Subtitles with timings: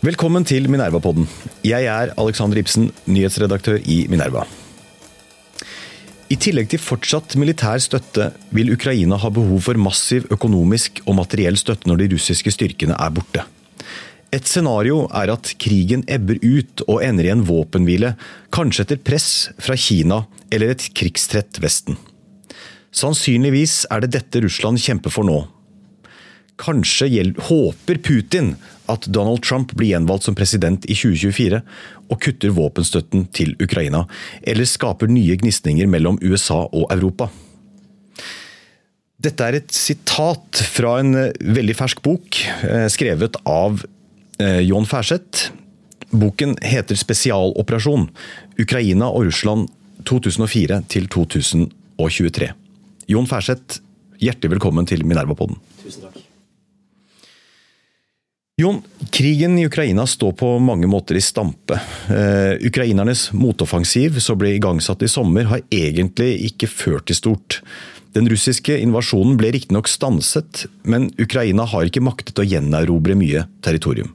[0.00, 1.26] Velkommen til Minerva-podden.
[1.60, 4.46] Jeg er Alexander Ibsen, nyhetsredaktør i Minerva.
[6.32, 11.60] I tillegg til fortsatt militær støtte vil Ukraina ha behov for massiv økonomisk og materiell
[11.60, 13.44] støtte når de russiske styrkene er borte.
[14.32, 18.14] Et scenario er at krigen ebber ut og ender i en våpenhvile,
[18.56, 22.00] kanskje etter press fra Kina eller et krigstrett Vesten.
[22.88, 25.42] Sannsynligvis er det dette Russland kjemper for nå.
[26.60, 27.12] Kanskje
[27.52, 28.54] håper Putin
[28.90, 31.60] at Donald Trump blir gjenvalgt som president i 2024
[32.10, 34.04] og kutter våpenstøtten til Ukraina,
[34.42, 37.30] eller skaper nye gnisninger mellom USA og Europa.
[39.20, 43.82] Dette er et sitat fra en veldig fersk bok, eh, skrevet av
[44.40, 45.50] eh, John Færseth.
[46.10, 48.08] Boken heter 'Spesialoperasjon
[48.58, 49.68] Ukraina og Russland
[50.08, 52.50] 2004 til 2023'.
[53.10, 53.80] Jon Færseth,
[54.18, 55.60] hjertelig velkommen til Minerva-podden.
[55.84, 56.29] Tusen takk.
[58.60, 61.78] Jon, krigen i Ukraina står på mange måter i stampe.
[62.10, 67.62] Uh, ukrainernes motoffensiv, som ble igangsatt i sommer, har egentlig ikke ført til stort.
[68.12, 74.12] Den russiske invasjonen ble riktignok stanset, men Ukraina har ikke maktet å gjenerobre mye territorium.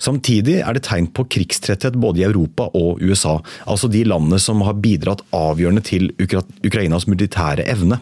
[0.00, 3.36] Samtidig er det tegn på krigstretthet både i Europa og USA,
[3.68, 8.00] altså de landene som har bidratt avgjørende til Ukrainas militære evne.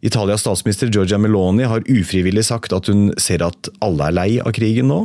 [0.00, 4.54] Italias statsminister Giorgia Meloni har ufrivillig sagt at hun ser at alle er lei av
[4.56, 5.04] krigen nå.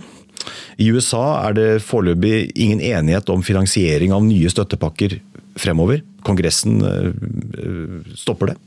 [0.79, 5.17] I USA er det foreløpig ingen enighet om finansiering av nye støttepakker
[5.59, 6.03] fremover.
[6.27, 7.11] Kongressen eh,
[8.15, 8.57] stopper det.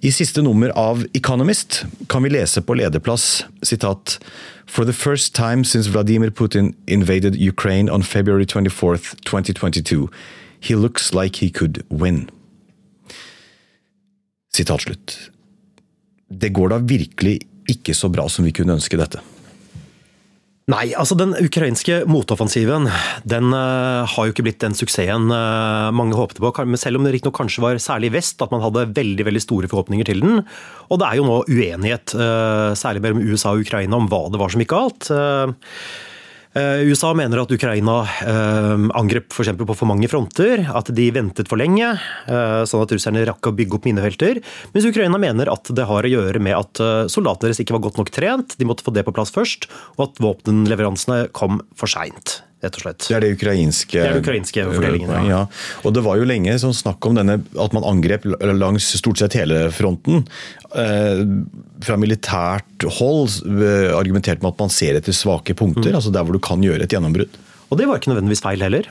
[0.00, 4.18] I siste nummer av Economist kan vi lese på lederplass sitat
[4.68, 10.10] For the first time since Vladimir Putin invaded Ukraine on February 24, 2022,
[10.60, 12.30] he looks like he could win.
[14.54, 15.16] Sitat slutt.
[16.28, 17.38] Det går da virkelig
[17.68, 19.20] ikke så bra som vi kunne ønske dette.
[20.68, 22.90] Nei, altså den ukrainske motoffensiven
[23.24, 26.50] den uh, har jo ikke blitt den suksessen uh, mange håpte på.
[26.76, 29.70] Selv om det riktignok kanskje var særlig i vest at man hadde veldig veldig store
[29.72, 30.42] forhåpninger til den.
[30.92, 34.42] Og det er jo nå uenighet, uh, særlig mellom USA og Ukraina, om hva det
[34.42, 35.08] var som gikk galt.
[36.58, 41.50] Eh, USA mener at Ukraina eh, angrep for på for mange fronter, at de ventet
[41.50, 41.90] for lenge,
[42.26, 44.40] eh, sånn at russerne rakk å bygge opp minefelter.
[44.74, 46.82] Mens Ukraina mener at det har å gjøre med at
[47.12, 49.68] soldatene deres ikke var godt nok trent, de måtte få det på plass først,
[49.98, 53.04] og at våpenleveransene kom for seint rett og slett.
[53.06, 55.12] Det er det ukrainske, det er det ukrainske fordelingen.
[55.14, 55.24] ja.
[55.30, 55.40] ja.
[55.86, 59.36] Og det var jo lenge sånn snakk om denne, at man angrep langs stort sett
[59.38, 60.24] hele fronten.
[60.74, 61.22] Eh,
[61.84, 65.98] fra militært hold argumenterte argumentert med at man ser etter svake punkter, mm.
[65.98, 67.36] altså der hvor du kan gjøre et gjennombrudd.
[67.68, 68.88] Og det var ikke nødvendigvis feil heller.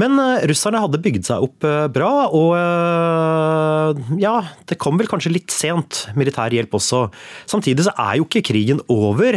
[0.00, 4.36] Men uh, russerne hadde bygd seg opp uh, bra, og uh, ja,
[4.70, 7.04] det kom vel kanskje litt sent, militær hjelp også.
[7.50, 9.36] Samtidig så er jo ikke krigen over.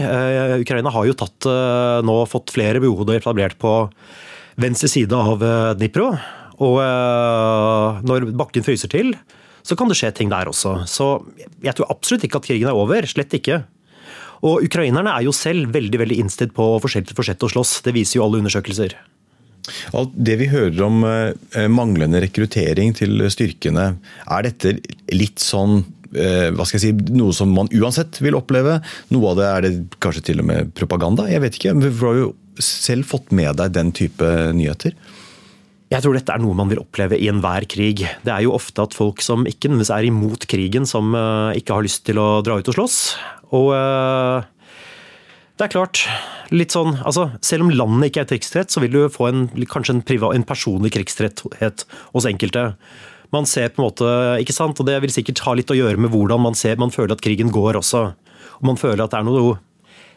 [0.61, 1.49] Ukraina har jo tatt,
[2.05, 3.73] nå fått flere behoder etablert på
[4.61, 5.43] venstre side av
[5.79, 6.11] Dnipro.
[6.63, 6.77] Og
[8.05, 9.15] når bakken fryser til,
[9.65, 10.83] så kan det skje ting der også.
[10.89, 11.07] Så
[11.65, 13.07] jeg tror absolutt ikke at krigen er over.
[13.09, 13.63] Slett ikke.
[14.43, 17.79] Og ukrainerne er jo selv veldig veldig innstilt på å fortsette å slåss.
[17.87, 18.95] Det viser jo alle undersøkelser.
[19.95, 23.93] Alt det vi hører om eh, manglende rekruttering til styrkene,
[24.27, 24.75] er dette
[25.13, 25.79] litt sånn
[26.15, 28.79] eh, hva skal jeg si, Noe som man uansett vil oppleve?
[29.13, 29.73] Noe av det er det
[30.03, 31.29] kanskje til og med propaganda?
[31.31, 31.75] Jeg vet ikke.
[31.79, 32.31] Du har jo
[32.61, 34.95] selv fått med deg den type nyheter.
[35.93, 38.01] Jeg tror dette er noe man vil oppleve i enhver krig.
[38.25, 41.77] Det er jo ofte at folk som ikke nødvendigvis er imot krigen, som eh, ikke
[41.77, 42.97] har lyst til å dra ut og slåss.
[43.53, 43.69] Og
[45.53, 46.03] det er klart,
[46.49, 49.99] litt sånn, altså, Selv om landet ikke er krigstrett, så vil du få en, kanskje
[49.99, 51.85] en, privat, en personlig krigstretthet
[52.15, 52.71] hos enkelte.
[53.33, 54.09] Man ser på en måte,
[54.41, 56.93] ikke sant, og Det vil sikkert ha litt å gjøre med hvordan man ser, man
[56.93, 58.07] føler at krigen går også.
[58.59, 59.59] Og Man føler at det er noe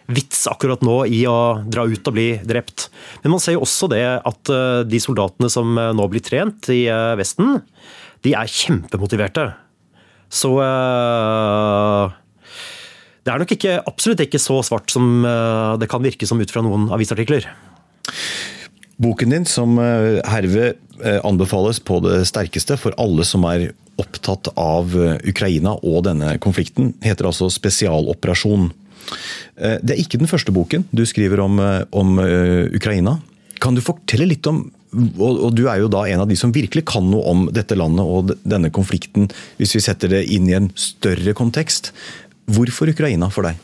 [0.06, 2.88] vits akkurat nå i å dra ut og bli drept.
[3.24, 6.70] Men man ser jo også det at eh, de soldatene som eh, nå blir trent
[6.72, 7.58] i eh, Vesten,
[8.22, 9.50] de er kjempemotiverte.
[10.32, 12.10] Så uh,
[13.26, 16.52] det er nok ikke, absolutt ikke så svart som eh, det kan virke som ut
[16.52, 17.48] fra noen avisartikler.
[19.02, 24.52] Boken din, som eh, herved eh, anbefales på det sterkeste for alle som er opptatt
[24.60, 24.92] av
[25.24, 28.68] Ukraina og denne konflikten, heter altså 'Spesialoperasjon'.
[29.56, 31.56] Det er ikke den første boken du skriver om,
[31.96, 32.18] om
[32.76, 33.14] Ukraina.
[33.62, 36.86] Kan du fortelle litt om og, du er jo da en av de som virkelig
[36.88, 40.70] kan noe om dette landet og denne konflikten, hvis vi setter det inn i en
[40.78, 41.92] større kontekst.
[42.46, 43.58] Hvorfor Ukraina for deg?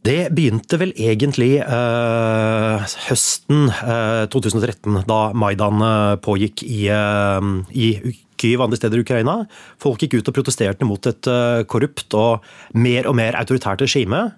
[0.00, 7.88] Det begynte vel egentlig eh, høsten eh, 2013, da Maidan øh, pågikk i, i
[8.40, 9.34] Kyiv andre steder i Ukraina.
[9.82, 11.28] Folk gikk ut og protesterte mot et
[11.68, 14.30] korrupt og mer og mer autoritært regime.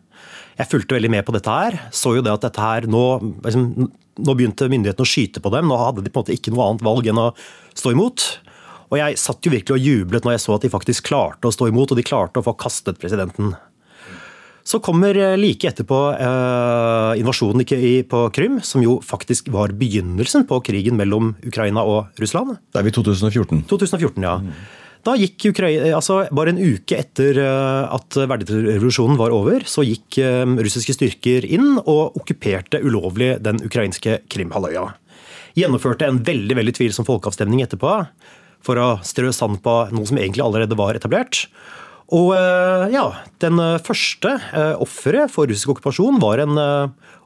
[0.58, 1.78] Jeg fulgte veldig med på dette her.
[1.94, 3.04] Så jo det at dette her nå
[3.44, 5.70] liksom, Nå begynte myndighetene å skyte på dem.
[5.70, 7.30] Nå hadde de på en måte ikke noe annet valg enn å
[7.72, 8.26] stå imot.
[8.92, 11.54] Og jeg satt jo virkelig og jublet når jeg så at de faktisk klarte å
[11.54, 13.54] stå imot, og de klarte å få kastet presidenten.
[14.62, 17.64] Så kommer eh, like etterpå eh, invasjonen
[18.06, 22.60] på Krym, som jo faktisk var begynnelsen på krigen mellom Ukraina og Russland.
[22.70, 23.64] Det er vi 2014.
[23.72, 24.36] 2014, ja.
[25.02, 30.20] Da gikk Ukraina, altså Bare en uke etter eh, at verdirevolusjonen var over, så gikk
[30.22, 34.92] eh, russiske styrker inn og okkuperte ulovlig den ukrainske Krimhalvøya.
[35.58, 37.96] Gjennomførte en veldig veldig tvilsom folkeavstemning etterpå
[38.62, 41.46] for å strø sand på noe som egentlig allerede var etablert.
[42.12, 43.06] Og eh, ja,
[43.42, 46.58] Den eh, første eh, offeret for russisk okkupasjon var en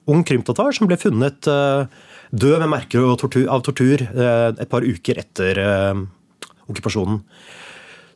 [0.07, 5.59] ung krymtatar som ble funnet død med merker av tortur et par uker etter
[6.71, 7.19] okkupasjonen.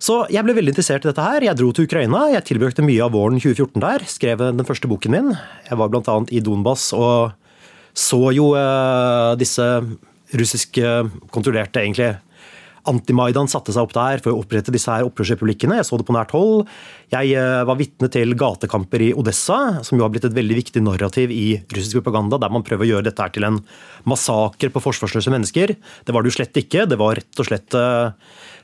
[0.01, 1.43] Så jeg ble veldig interessert i dette her.
[1.45, 2.23] Jeg dro til Ukraina.
[2.31, 4.07] Jeg tilbrukte mye av våren 2014 der.
[4.07, 5.33] Skrev den første boken min.
[5.67, 6.15] Jeg var bl.a.
[6.31, 7.35] i Donbas og
[7.91, 8.53] så jo
[9.41, 9.67] disse
[10.31, 10.95] russiske
[11.35, 12.13] kontrollerte egentlig
[12.89, 15.77] Anti-Maidan satte seg opp der for å opprette disse her opprørsrepublikkene.
[15.81, 16.65] Jeg så det på nært hold.
[17.13, 20.85] Jeg eh, var vitne til gatekamper i Odessa, som jo har blitt et veldig viktig
[20.87, 23.61] narrativ i russisk propaganda, der man prøver å gjøre dette her til en
[24.09, 25.77] massakre på forsvarsløse mennesker.
[25.77, 26.89] Det var det jo slett ikke.
[26.91, 28.17] Det var rett og slett uh,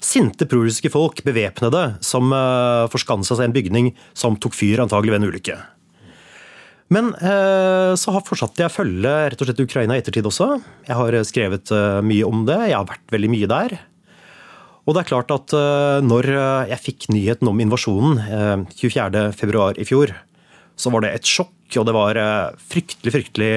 [0.02, 5.16] sinte prorussiske folk, bevæpnede, som uh, forskansa seg i en bygning som tok fyr, antagelig
[5.16, 5.62] ved en ulykke.
[6.92, 10.52] Men eh, så har fortsatt jeg følge rett og slett Ukraina i ettertid også.
[10.86, 12.60] Jeg har skrevet eh, mye om det.
[12.70, 13.76] Jeg har vært veldig mye der.
[14.86, 18.20] Og det er klart at eh, når eh, jeg fikk nyheten om invasjonen
[18.70, 20.14] 24.2 eh, i fjor,
[20.78, 22.18] så var det et sjokk, og det var
[22.70, 23.48] fryktelig, fryktelig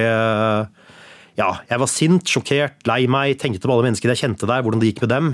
[1.38, 4.81] Ja, jeg var sint, sjokkert, lei meg, tenkte på alle menneskene jeg kjente der, hvordan
[4.81, 5.28] det gikk med dem.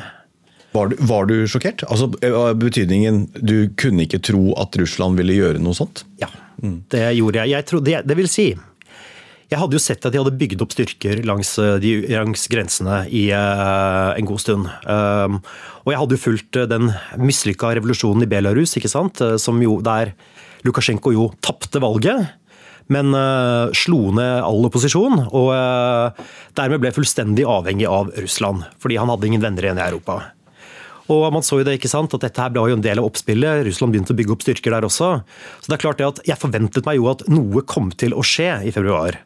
[0.76, 1.86] Var du, var du sjokkert?
[1.88, 2.10] Altså
[2.60, 6.04] betydningen Du kunne ikke tro at Russland ville gjøre noe sånt?
[6.20, 6.28] Ja,
[6.92, 7.54] det gjorde jeg.
[7.54, 8.50] jeg trodde, det, det vil si
[9.52, 13.04] jeg hadde jo sett at de hadde bygd opp styrker langs, eh, de, langs grensene
[13.14, 14.70] i uh, en god stund.
[14.90, 15.38] Um,
[15.86, 16.90] og jeg hadde jo fulgt den
[17.22, 19.22] mislykka revolusjonen i Belarus, ikke sant?
[19.42, 20.16] Som jo, der
[20.66, 22.34] Lukasjenko jo tapte valget.
[22.90, 26.26] Men uh, slo ned all opposisjon, og uh,
[26.58, 28.66] dermed ble fullstendig avhengig av Russland.
[28.82, 30.20] Fordi han hadde ingen venner igjen i Europa.
[31.12, 33.10] Og man så jo det, ikke sant, at dette her ble jo en del av
[33.10, 33.66] oppspillet.
[33.68, 35.12] Russland begynte å bygge opp styrker der også.
[35.62, 38.26] Så det er klart det at jeg forventet meg jo at noe kom til å
[38.26, 39.20] skje i februar.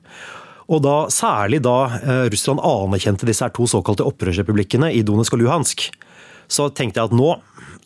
[0.70, 5.44] Og da, Særlig da eh, Russland anerkjente disse her to såkalte opprørsrepublikkene i Donetsk og
[5.44, 5.88] Luhansk,
[6.50, 7.32] så tenkte jeg at nå,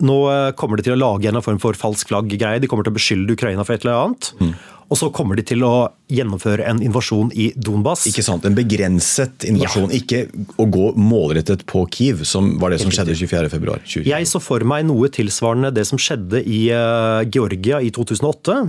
[0.04, 2.62] nå eh, kommer de til å lage en form for falsk flagg-greie.
[2.62, 4.32] De kommer til å beskylde Ukraina for et eller annet.
[4.40, 4.54] Mm.
[4.92, 8.04] Og så kommer de til å gjennomføre en invasjon i Donbas.
[8.12, 10.02] Ikke sant, En begrenset invasjon, ja.
[10.04, 14.04] ikke å gå målrettet på Kiev, som var det som skjedde 24.2.
[14.06, 18.60] Jeg så for meg noe tilsvarende det som skjedde i uh, Georgia i 2008.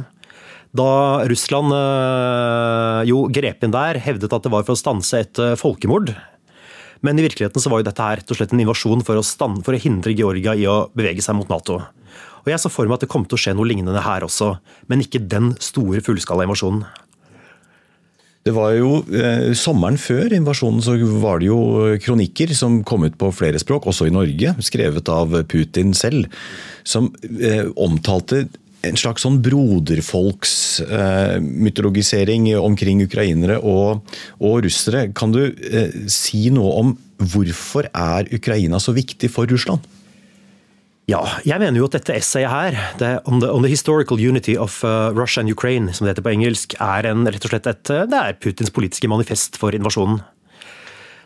[0.74, 0.90] Da
[1.30, 6.14] Russland uh, jo grep inn der, hevdet at det var for å stanse et folkemord.
[7.04, 9.26] Men i virkeligheten så var jo dette her rett og slett en invasjon for å,
[9.26, 11.82] stand, for å hindre Georgia i å bevege seg mot Nato.
[12.44, 14.54] Og Jeg så for meg at det kom til å skje noe lignende her også,
[14.88, 16.84] men ikke den store fullskala invasjonen.
[18.44, 21.60] Det var jo eh, Sommeren før invasjonen så var det jo
[22.04, 26.28] kronikker som kom ut på flere språk, også i Norge, skrevet av Putin selv,
[26.84, 27.08] som
[27.40, 28.44] eh, omtalte
[28.88, 34.00] en slags sånn broderfolksmytologisering eh, omkring ukrainere og,
[34.40, 35.12] og, russere.
[35.16, 36.88] Kan du eh, si noe om
[37.32, 39.80] hvorfor er Ukraina så viktig for Russland?
[41.04, 44.56] Ja, jeg mener jo at dette essayet her, det, on, the, on, the, Historical Unity
[44.56, 47.68] of uh, Russia and Ukraine, som det heter på engelsk, er en, rett og slett
[47.68, 50.24] et, uh, det er Putins politiske manifest for invasjonen.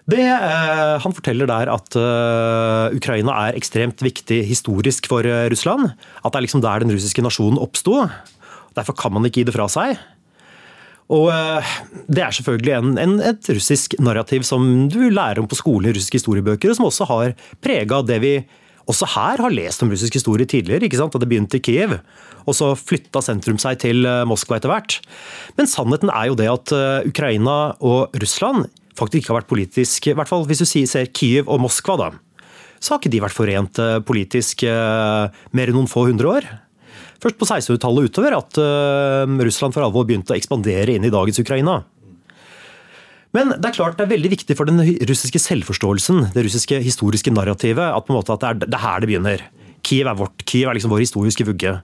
[0.09, 5.91] Det, uh, han forteller der at uh, Ukraina er ekstremt viktig historisk for uh, Russland.
[6.23, 8.07] At det er liksom der den russiske nasjonen oppsto.
[8.79, 9.99] Derfor kan man ikke gi det fra seg.
[11.09, 11.33] Og
[12.05, 15.95] Det er selvfølgelig en, en, et russisk narrativ som du lærer om på skolen i
[15.97, 17.33] russiske historiebøker, og som også har
[17.65, 18.33] prega det vi
[18.89, 20.85] også her har lest om russisk historie tidligere.
[20.85, 21.15] ikke sant?
[21.15, 21.99] At det begynte i Kiev,
[22.49, 24.99] og så flytta sentrum seg til eh, Moskva etter hvert.
[25.59, 28.69] Men sannheten er jo det at eh, Ukraina og Russland
[28.99, 32.09] faktisk ikke har vært politisk I hvert fall hvis du ser Kiev og Moskva, da.
[32.79, 36.49] Så har ikke de vært forent eh, politisk mer enn noen få hundre år.
[37.23, 38.59] først på 1600-tallet utover at
[39.49, 41.81] Russland for alvor begynte å ekspandere inn i dagens Ukraina.
[43.35, 47.35] Men det er klart det er veldig viktig for den russiske selvforståelsen, det russiske historiske
[47.35, 49.45] narrativet, at, på en måte at det, er, det er her det begynner.
[49.85, 51.75] Kiev er vårt, Kiev er liksom vår historiske vugge.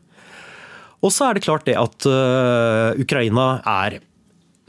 [1.05, 2.07] Og så er det klart det at
[3.01, 3.99] Ukraina er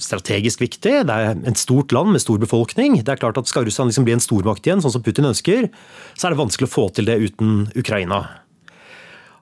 [0.02, 0.94] strategisk viktig.
[1.08, 2.98] Det er et stort land med stor befolkning.
[3.02, 5.70] Det er klart at Skal Russland liksom bli en stormakt igjen, sånn som Putin ønsker,
[6.16, 8.25] så er det vanskelig å få til det uten Ukraina.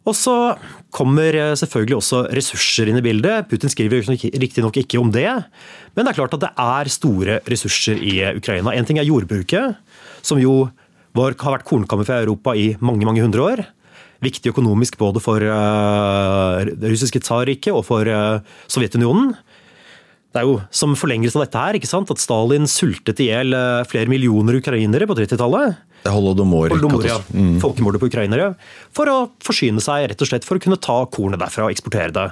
[0.03, 0.35] Og så
[0.93, 3.47] kommer eh, selvfølgelig også ressurser inn i bildet.
[3.51, 5.29] Putin skriver riktignok ikke om det,
[5.95, 8.75] men det er klart at det er store ressurser i Ukraina.
[8.75, 9.79] En ting er jordbruket,
[10.21, 10.65] som jo
[11.15, 13.63] var, har vært kornkammer for Europa i mange mange hundre år.
[14.23, 18.39] Viktig økonomisk både for uh, det russiske tsarriket og for uh,
[18.71, 19.33] Sovjetunionen.
[20.33, 23.53] Det er jo som forlengelse av dette her, ikke sant, at Stalin sultet i hjel
[23.85, 25.77] flere millioner ukrainere på 30-tallet.
[26.09, 26.73] Holodomor.
[26.73, 27.19] Holodomor ja.
[27.29, 27.59] mm.
[27.61, 28.53] Folkemordet på ukrainere.
[28.95, 32.11] For å forsyne seg, rett og slett for å kunne ta kornet derfra og eksportere
[32.15, 32.27] det.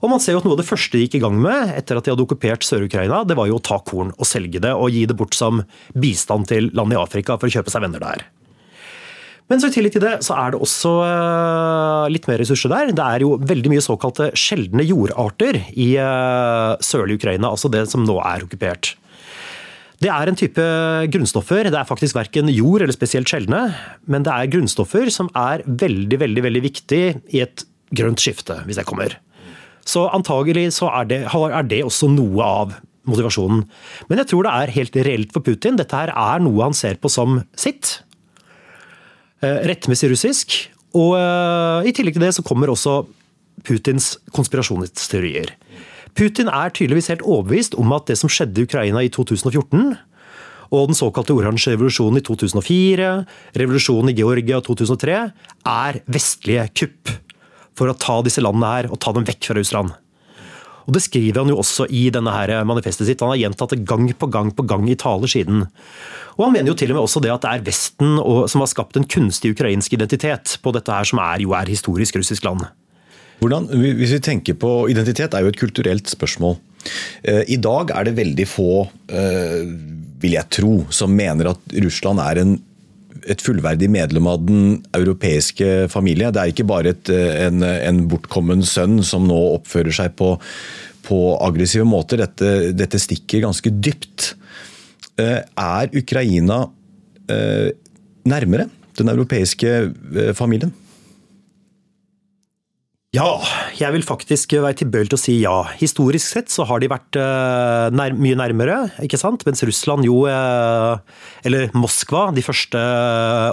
[0.00, 1.98] Og man ser jo at Noe av det første de gikk i gang med etter
[1.98, 4.88] at de hadde okkupert Sør-Ukraina, det var jo å ta korn og selge det og
[4.94, 5.60] gi det bort som
[5.92, 8.24] bistand til land i Afrika for å kjøpe seg venner der.
[9.50, 12.92] Men så i tillegg til det så er det også eh, litt mer ressurser der.
[12.94, 18.06] Det er jo veldig mye såkalte sjeldne jordarter i uh, sørlige Ukraina, altså det som
[18.06, 18.92] nå er okkupert.
[20.00, 20.66] Det er en type
[21.12, 21.68] grunnstoffer.
[21.68, 23.66] Det er faktisk verken jord eller spesielt sjeldne,
[24.08, 27.02] men det er grunnstoffer som er veldig, veldig, veldig viktig
[27.34, 27.66] i et
[27.98, 29.18] grønt skifte, hvis jeg kommer.
[29.84, 32.78] Så antagelig så er det, er det også noe av
[33.10, 33.64] motivasjonen.
[34.08, 35.76] Men jeg tror det er helt reelt for Putin.
[35.80, 37.98] Dette her er noe han ser på som sitt.
[39.40, 40.58] Eh, rettmessig russisk.
[40.96, 43.02] Og eh, i tillegg til det så kommer også
[43.64, 45.54] Putins konspirasjonsteorier.
[46.16, 49.94] Putin er tydeligvis helt overbevist om at det som skjedde i Ukraina i 2014,
[50.70, 53.08] og den såkalte oransje revolusjonen i 2004,
[53.58, 55.16] revolusjonen i Georgia i 2003,
[55.70, 57.12] er vestlige kupp
[57.78, 59.94] for å ta disse landene her og ta dem vekk fra Russland.
[60.86, 63.20] Og Det skriver han jo også i denne her manifestet sitt.
[63.20, 65.66] Han har gjentatt det gang på gang på gang i taler siden.
[66.38, 68.16] Og Han mener jo til og med også det at det er Vesten
[68.48, 72.16] som har skapt en kunstig ukrainsk identitet på dette her som er, jo er historisk
[72.16, 72.64] russisk land.
[73.40, 76.58] Hvordan, hvis vi tenker på Identitet er jo et kulturelt spørsmål.
[77.24, 79.64] Eh, I dag er det veldig få, eh,
[80.20, 82.58] vil jeg tro, som mener at Russland er en,
[83.28, 86.30] et fullverdig medlem av den europeiske familie.
[86.32, 90.34] Det er ikke bare et, eh, en, en, bortkommen sønn som nå oppfører seg på,
[91.06, 92.24] på aggressive måter.
[92.24, 94.34] Dette, dette, stikker ganske dypt.
[95.20, 96.62] Er Ukraina
[98.24, 98.64] nærmere
[98.96, 100.72] den europeiske familien?
[103.10, 103.40] Ja,
[103.74, 105.54] jeg vil faktisk være tilbøyelig til å si ja.
[105.80, 109.42] Historisk sett så har de vært uh, nær, mye nærmere, ikke sant?
[109.48, 111.02] Mens Russland jo, uh,
[111.42, 112.78] eller Moskva, de første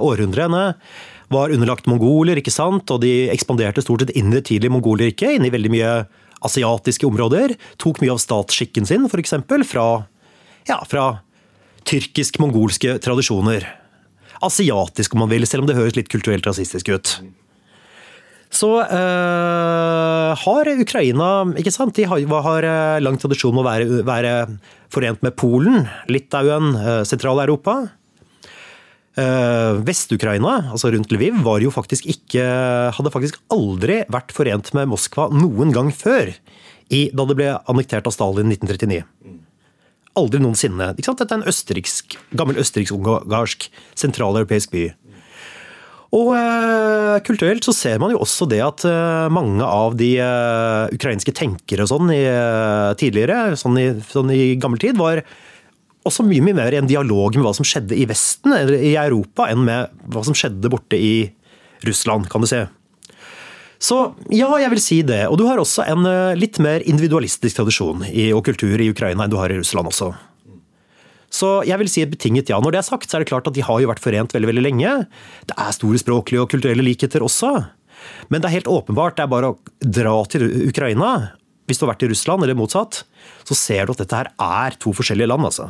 [0.05, 0.61] århundrene
[1.33, 2.93] var underlagt mongoler, ikke sant?
[2.93, 5.95] Og de ekspanderte stort sett inn i det tidlige mongolriket, inn i veldig mye
[6.45, 7.55] asiatiske områder.
[7.81, 9.33] Tok mye av statsskikken sin, f.eks.
[9.71, 9.87] Fra,
[10.69, 11.07] ja, fra
[11.89, 13.65] tyrkisk-mongolske tradisjoner.
[14.45, 17.17] Asiatisk, om man vil, selv om det høres litt kulturelt rasistisk ut
[18.53, 21.95] så uh, har Ukraina ikke sant?
[21.97, 24.33] De har, har eh, lang tradisjon med å være, være,
[24.93, 27.83] forent med Polen, Litauen, uh, Sentral-Europa.
[29.17, 32.43] Vest-Ukraina, altså rundt Lviv, var jo faktisk ikke,
[32.93, 36.29] hadde faktisk aldri vært forent med Moskva noen gang før.
[36.93, 39.01] I, da det ble annektert av Stalin i 1939.
[40.21, 40.91] Aldri noensinne.
[40.99, 43.65] Dette er en østerriksk, gammel østerriksk-ungarsk
[43.97, 44.85] sentraleuropeisk by.
[46.15, 50.95] Og eh, kulturelt så ser man jo også det at eh, mange av de eh,
[50.95, 55.19] ukrainske tenkere og sånn i, eh, tidligere, sånn i, sånn i, gammel tid, var
[56.07, 58.95] også mye, mye mer i en dialog med hva som skjedde i Vesten, eller i
[58.95, 61.27] Europa, enn med hva som skjedde borte i
[61.83, 62.63] Russland, kan du si.
[63.77, 63.97] Så
[64.33, 65.25] ja, jeg vil si det.
[65.29, 69.25] Og du har også en eh, litt mer individualistisk tradisjon i, og kultur i Ukraina
[69.25, 70.13] enn du har i Russland også.
[71.33, 72.59] Så jeg vil si et betinget ja.
[72.63, 74.51] Når det er sagt, så er det klart at de har jo vært forent veldig
[74.51, 74.93] veldig lenge.
[75.49, 77.51] Det er store språklige og kulturelle likheter også.
[78.31, 81.33] Men det er helt åpenbart, det er bare å dra til Ukraina.
[81.67, 83.01] Hvis du har vært i Russland, eller motsatt,
[83.43, 85.49] så ser du at dette her er to forskjellige land.
[85.49, 85.67] altså.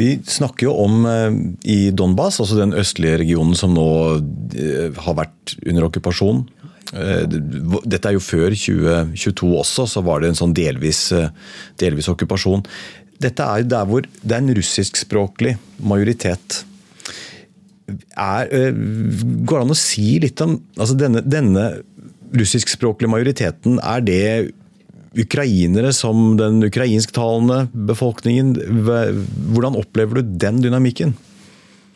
[0.00, 1.34] Vi snakker jo om eh,
[1.68, 3.90] i Donbas, altså den østlige regionen som nå
[4.56, 6.40] eh, har vært under okkupasjon.
[6.96, 11.02] Eh, dette er jo før 2022 også, så var det en sånn delvis,
[11.82, 12.64] delvis okkupasjon.
[13.20, 16.62] Dette er jo der hvor det er en russiskspråklig majoritet.
[18.14, 18.80] Er, øh,
[19.44, 21.66] går det an å si litt om altså denne, denne
[22.36, 23.80] russiskspråklige majoriteten?
[23.82, 24.24] Er det
[25.18, 28.54] ukrainere som den ukrainsktalende befolkningen?
[29.50, 31.16] Hvordan opplever du den dynamikken?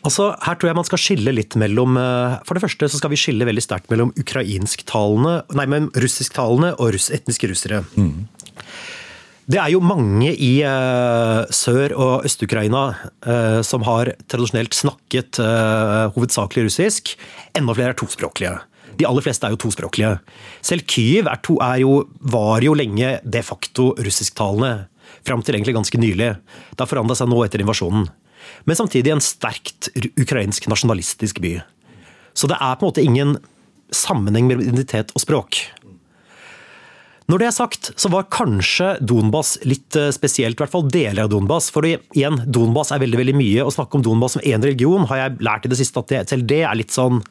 [0.05, 3.09] Altså, her tror jeg man skal skille litt mellom eh, For det første så skal
[3.09, 7.81] vi skille veldig sterkt mellom ukrainsktalende, nei, men russisktalende og russ, etniske russere.
[7.97, 8.27] Mm.
[9.45, 12.85] Det er jo mange i uh, Sør- og Øst-Ukraina
[13.27, 17.13] uh, som har tradisjonelt snakket uh, hovedsakelig russisk.
[17.53, 18.55] Enda flere er tospråklige.
[18.97, 20.15] De aller fleste er jo tospråklige.
[20.65, 24.87] Selv Kyiv er to, er jo, var jo lenge de facto russisktalende.
[25.27, 26.33] Fram til egentlig ganske nylig.
[26.73, 28.07] Det har forandra seg nå etter invasjonen
[28.63, 31.57] men samtidig en sterkt ukrainsk nasjonalistisk by.
[32.35, 33.37] Så det er på en måte ingen
[33.95, 35.61] sammenheng mellom identitet og språk.
[37.25, 41.23] Når det er sagt, så var kanskje Donbas litt eh, spesielt, i hvert fall deler
[41.25, 41.71] av Donbas.
[41.73, 43.65] For igjen, Donbas er veldig veldig mye.
[43.65, 46.21] Å snakke om Donbas som én religion har jeg lært i det siste at det,
[46.29, 47.23] selv det er litt sånn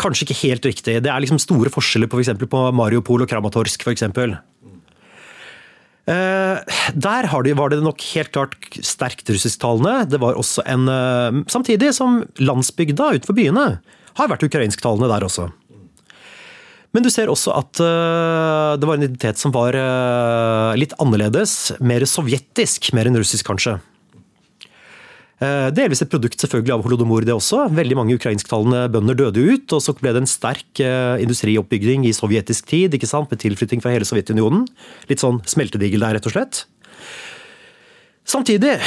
[0.00, 0.94] Kanskje ikke helt riktig.
[1.04, 4.06] Det er liksom store forskjeller på, for på Mariupol og Kramatorsk f.eks.
[6.08, 10.08] Eh, der var det nok helt klart sterkt russisktalende.
[10.10, 13.66] Det var også en eh, Samtidig som landsbygda utenfor byene
[14.18, 15.50] har vært ukrainsktalende der også.
[16.92, 19.76] Men du ser også at eh, det var en identitet som var
[20.78, 21.72] litt annerledes.
[21.80, 23.78] Mer sovjetisk, mer enn russisk, kanskje.
[25.42, 27.64] Eh, delvis et produkt selvfølgelig av holodomor, det også.
[27.74, 29.74] Veldig mange ukrainsktalende bønder døde ut.
[29.74, 33.30] Og så ble det en sterk eh, industrioppbygging i sovjetisk tid, ikke sant?
[33.32, 34.66] med tilflytting fra hele Sovjetunionen.
[35.10, 36.64] Litt sånn smeltedigel der, rett og slett.
[38.32, 38.78] Samtidig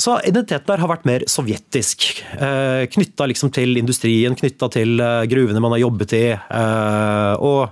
[0.00, 2.06] så identiteten der har vært mer sovjetisk.
[2.38, 4.96] Eh, knytta liksom til industrien, knytta til
[5.28, 6.26] gruvene man har jobbet i.
[7.44, 7.68] Og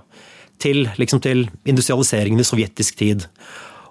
[0.61, 3.27] til, liksom til industrialiseringen i sovjetisk tid.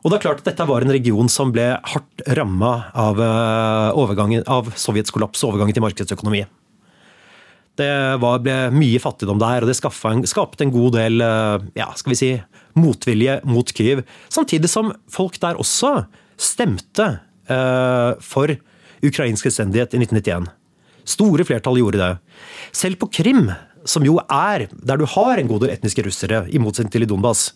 [0.02, 4.42] Og det er klart at Dette var en region som ble hardt ramma av, eh,
[4.50, 6.42] av Sovjets kollaps og overgangen til markedsøkonomi.
[7.78, 11.88] Det var, ble mye fattigdom der, og det en, skapte en god del eh, ja,
[11.96, 12.32] skal vi si,
[12.74, 14.02] motvilje mot Kyiv.
[14.28, 16.06] Samtidig som folk der også
[16.36, 18.52] stemte for
[19.02, 20.50] ukrainsk selvstendighet i 1991.
[21.08, 22.12] Store flertall gjorde det.
[22.76, 23.48] Selv på Krim,
[23.84, 27.10] som jo er der du har en god del etniske russere, i motsetning til i
[27.10, 27.50] Donbas,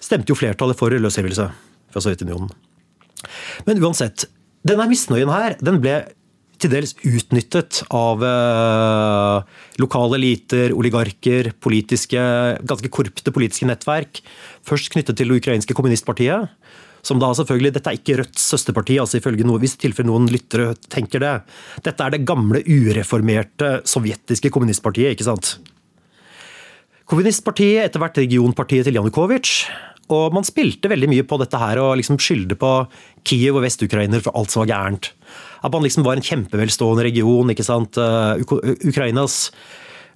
[0.00, 1.50] stemte jo flertallet for løsrivelse
[1.92, 2.50] fra Sovjetunionen.
[3.68, 4.28] Men uansett,
[4.66, 6.00] denne misnøyen her, den ble
[6.56, 12.22] til dels utnyttet av eh, lokale eliter, oligarker, politiske,
[12.64, 14.22] ganske korrupte politiske nettverk.
[14.64, 16.48] Først knyttet til det ukrainske kommunistpartiet.
[17.06, 20.72] Som da selvfølgelig, Dette er ikke Rødts søsterparti, altså ifølge noe, hvis tilfelle noen lyttere
[20.90, 21.34] tenker det.
[21.86, 25.14] Dette er det gamle, ureformerte sovjetiske kommunistpartiet.
[25.14, 25.56] ikke sant?
[27.06, 29.68] Kommunistpartiet, etter hvert regionpartiet til Janukovitsj.
[30.14, 32.72] Og man spilte veldig mye på dette her og liksom skyldte på
[33.26, 35.10] Kiev og Vest-Ukrainer for alt som var gærent.
[35.66, 37.50] At man liksom var en kjempevelstående region.
[37.50, 37.98] ikke sant?
[37.98, 38.38] Uh,
[38.86, 39.50] Ukrainas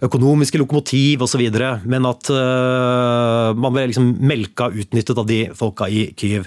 [0.02, 1.42] økonomiske lokomotiv osv.
[1.90, 6.46] Men at uh, man ble liksom melka utnyttet av de folka i Kyiv.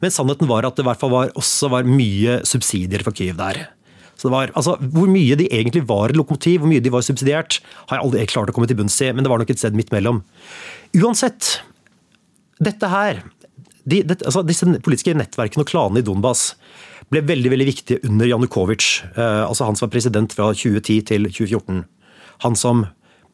[0.00, 3.36] Men sannheten var at det i hvert fall var, også var mye subsidier for Kyiv
[3.40, 3.66] der.
[4.20, 7.60] Så det var, altså, Hvor mye de egentlig var lokomotiv, hvor mye de var subsidiert,
[7.88, 9.76] har jeg aldri klart å komme til bunns i, men det var nok et sted
[9.76, 10.22] midt mellom.
[10.96, 11.60] Uansett,
[12.60, 13.22] dette her
[13.88, 16.50] de, det, altså, Disse politiske nettverkene og klanene i Donbas
[17.10, 18.90] ble veldig veldig viktige under Janukovitsj.
[19.16, 21.80] Eh, altså han som var president fra 2010 til 2014.
[22.44, 22.84] Han som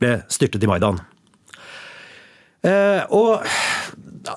[0.00, 1.02] ble styrtet i Maidan.
[2.66, 3.44] Eh, og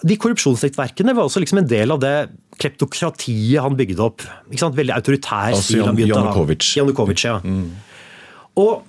[0.03, 2.13] de korrupsjonsnettverkene var også liksom en del av det
[2.59, 4.25] kleptokratiet han bygde opp.
[4.51, 5.83] Veldig autoritær altså, stil.
[5.85, 6.71] Altså Janukovitsj.
[6.81, 7.39] Janukovitsj, ja.
[7.43, 7.69] Mm.
[8.59, 8.87] Og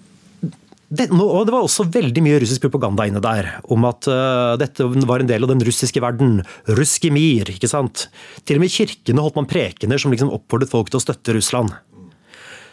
[0.91, 4.89] det, og det var også veldig mye russisk propaganda inne der, om at uh, dette
[5.07, 6.41] var en del av den russiske verden.
[6.67, 8.09] Ruskimir, ikke sant.
[8.43, 11.37] Til og med i kirkene holdt man prekener som liksom oppfordret folk til å støtte
[11.37, 11.77] Russland.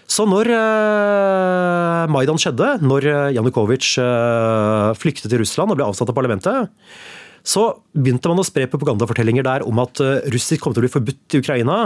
[0.09, 3.05] Så når uh, Maidan skjedde, når
[3.37, 6.73] Janukovitsj uh, flyktet til Russland og ble avsatt av parlamentet,
[7.47, 7.63] så
[7.95, 10.01] begynte man å spre propagandafortellinger der om at
[10.33, 11.77] russisk kom til å bli forbudt i Ukraina,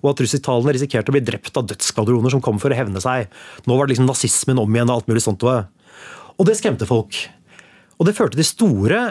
[0.00, 3.26] og at russisktalene risikerte å bli drept av dødsskvadroner som kom for å hevne seg.
[3.66, 5.42] Nå var det liksom nazismen om igjen og alt mulig sånt.
[5.42, 7.18] Og det skremte folk.
[7.98, 9.02] Og det førte til store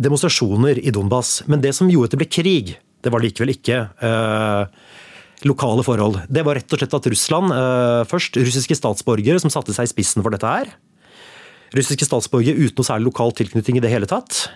[0.00, 1.40] demonstrasjoner i Donbas.
[1.50, 4.62] Men det som gjorde at det ble krig, det var likevel ikke øh,
[5.48, 6.22] lokale forhold.
[6.32, 9.92] Det var rett og slett at Russland, øh, først russiske statsborgere som satte seg i
[9.92, 10.72] spissen for dette her.
[11.76, 14.48] Russiske statsborgere uten noe særlig lokal tilknytning i det hele tatt.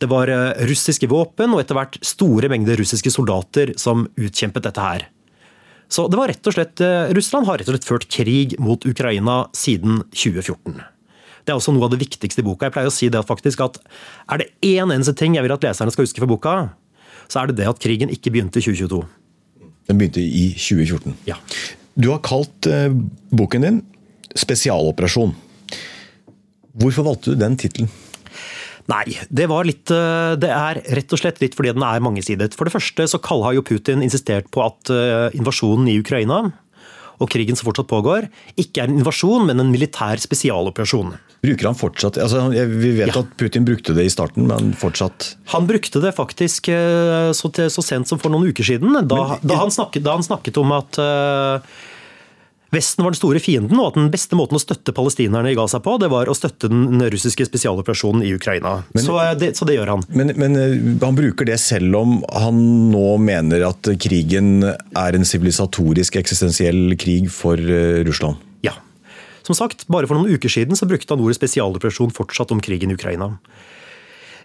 [0.00, 4.84] Det var eh, russiske våpen og etter hvert store mengder russiske soldater som utkjempet dette
[4.84, 5.08] her.
[5.90, 8.84] Så det var rett og slett, eh, Russland har rett og slett ført krig mot
[8.86, 10.80] Ukraina siden 2014.
[11.44, 12.68] Det er også noe av det viktigste i boka.
[12.68, 13.80] Jeg pleier å si det faktisk at
[14.30, 16.54] er det én eneste ting jeg vil at leserne skal huske fra boka,
[17.28, 19.02] så er det det at krigen ikke begynte i 2022.
[19.90, 21.16] Den begynte i 2014.
[21.26, 21.36] Ja.
[21.98, 22.88] Du har kalt uh,
[23.34, 23.80] boken din
[24.30, 25.34] 'Spesialoperasjon'.
[26.78, 27.90] Hvorfor valgte du den tittelen?
[28.90, 32.54] Nei, det var litt eh, Det er rett og slett litt fordi den er mangesidet.
[32.58, 36.48] For det første så har jo Putin insistert på at eh, invasjonen i Ukraina
[37.20, 41.10] og krigen som fortsatt pågår, ikke er en invasjon, men en militær spesialoperasjon.
[41.44, 43.20] Bruker han fortsatt altså Vi vet Ja.
[43.20, 47.68] at Putin brukte det i starten, men fortsatt Han brukte det faktisk eh, så, til,
[47.72, 50.72] så sent som for noen uker siden, da, da, han, snakket, da han snakket om
[50.76, 51.76] at eh,
[52.70, 55.80] Vesten var den store fienden, og at den beste måten å støtte palestinerne i Gaza
[55.82, 58.76] på, det var å støtte den russiske spesialoperasjonen i Ukraina.
[58.94, 60.04] så, eh, det, så det gjør han.
[60.14, 62.60] Men, men eh, han bruker det selv om han
[62.92, 68.38] nå mener at krigen er en sivilisatorisk, eksistensiell krig for eh, Russland.
[68.62, 68.76] Ja.
[69.42, 72.94] Som sagt, bare for noen uker siden så brukte han ordet spesialoperasjon fortsatt om krigen
[72.94, 73.32] i Ukraina.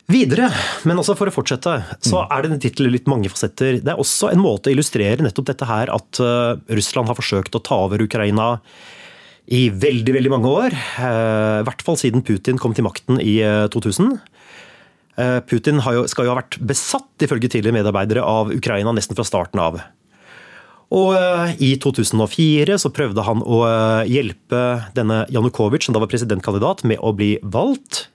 [0.05, 0.51] Videre,
[0.85, 1.71] men også for å fortsette,
[2.05, 3.79] så er det tittelen tittel litt mange fasetter.
[3.81, 7.57] Det er også en måte å illustrere nettopp dette her at eh, Russland har forsøkt
[7.57, 8.51] å ta over Ukraina
[9.49, 10.77] i veldig, veldig mange år.
[10.77, 14.13] Eh, I hvert fall siden Putin kom til makten i eh, 2000.
[15.17, 19.17] Eh, Putin har jo, skal jo ha vært besatt, ifølge tidligere medarbeidere, av Ukraina nesten
[19.17, 19.81] fra starten av.
[20.95, 21.17] Og
[21.65, 23.63] I 2004 så prøvde han å
[24.05, 24.59] hjelpe
[24.93, 28.05] denne Janukovitsj, som da var presidentkandidat, med å bli valgt.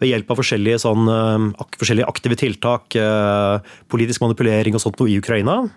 [0.00, 3.58] Ved hjelp av forskjellige, sånn, eh, ak forskjellige aktive tiltak, eh,
[3.90, 5.70] politisk manipulering og sånt noe i Ukraina.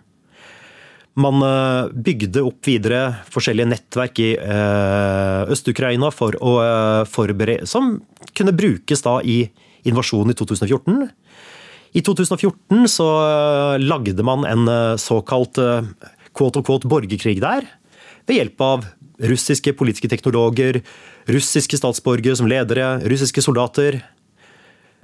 [1.17, 8.01] Man eh, bygde opp videre forskjellige nettverk i Øst-Ukraina for å forberede Som
[8.37, 9.49] kunne brukes da i
[9.85, 11.09] invasjonen i 2014.
[11.97, 13.07] I 2014 så
[13.79, 14.67] lagde man en
[14.99, 17.65] såkalt såkalt quote unquote borgerkrig der.
[18.27, 18.85] Ved hjelp av
[19.23, 20.81] russiske politiske teknologer,
[21.29, 24.01] russiske statsborgere som ledere, russiske soldater.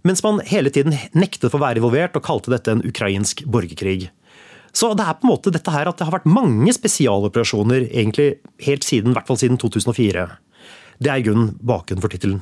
[0.03, 4.09] Mens man hele tiden nektet for å være involvert og kalte dette en ukrainsk borgerkrig.
[4.73, 8.39] Så det er på en måte dette her at det har vært mange spesialoperasjoner egentlig
[8.65, 10.25] helt siden, i hvert fall siden 2004.
[10.97, 12.41] Det er i grunnen bakgrunnen for tittelen.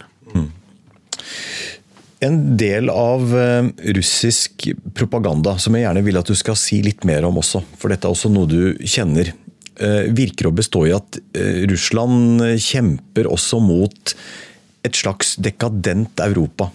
[2.21, 7.03] En del av eh, russisk propaganda som jeg gjerne vil at du skal si litt
[7.09, 9.33] mer om også, for dette er også noe du kjenner,
[10.13, 14.15] virker å bestå i at eh, Russland kjemper også mot
[14.85, 16.71] et slags dekadent Europa.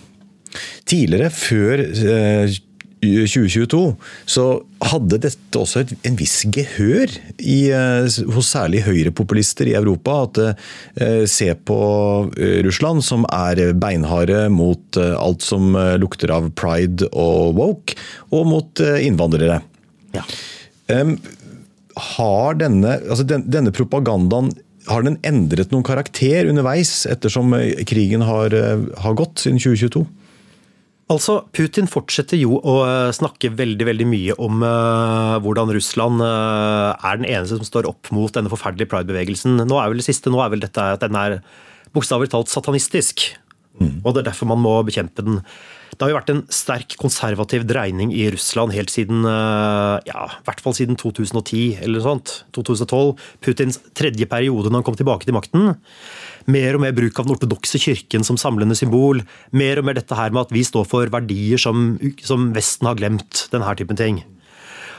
[0.88, 2.56] Tidligere, før eh,
[3.04, 3.80] 2022,
[4.26, 4.44] så
[4.88, 10.16] hadde dette også en viss gehør i, eh, hos særlig høyrepopulister i Europa.
[10.26, 10.40] At
[11.02, 11.78] eh, se på
[12.38, 17.98] eh, Russland, som er beinharde mot eh, alt som eh, lukter av pride og woke,
[18.32, 19.60] og mot eh, innvandrere.
[20.16, 20.24] Ja.
[21.96, 24.52] Har denne, altså den, denne propagandaen
[24.90, 30.04] har den endret noen karakter underveis, ettersom eh, krigen har, eh, har gått siden 2022?
[31.12, 36.98] Altså, Putin fortsetter jo å eh, snakke veldig veldig mye om uh, hvordan Russland uh,
[36.98, 39.62] er den eneste som står opp mot denne forferdelige pride-bevegelsen.
[39.62, 41.38] Nå er vel det siste nå er vel dette at den er
[41.94, 43.28] bokstavelig talt satanistisk.
[43.76, 45.42] Og det er derfor man må bekjempe den.
[45.96, 50.44] Det har jo vært en sterk konservativ dreining i Russland helt siden eh, ja, i
[50.44, 52.34] hvert fall siden 2010 eller sånt.
[52.56, 53.14] 2012.
[53.44, 55.72] Putins tredje periode når han kom tilbake til makten.
[56.52, 59.24] Mer og mer bruk av den ortodokse kirken som samlende symbol.
[59.56, 63.00] Mer og mer dette her med at vi står for verdier som, som Vesten har
[63.00, 63.46] glemt.
[63.54, 64.20] Denne typen ting.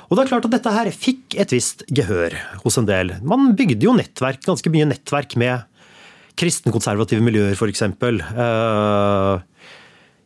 [0.07, 2.33] Og det er klart at dette her fikk et visst gehør
[2.63, 3.13] hos en del.
[3.27, 5.67] Man bygde jo nettverk, ganske mye nettverk med
[6.37, 7.83] kristenkonservative miljøer, f.eks.
[7.97, 9.41] Uh,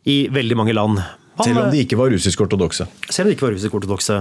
[0.08, 0.98] I veldig mange land.
[1.38, 2.88] Han, Selv om de ikke var russisk-ortodokse.
[3.08, 4.16] selv om de ikke var russisk-ortodokse.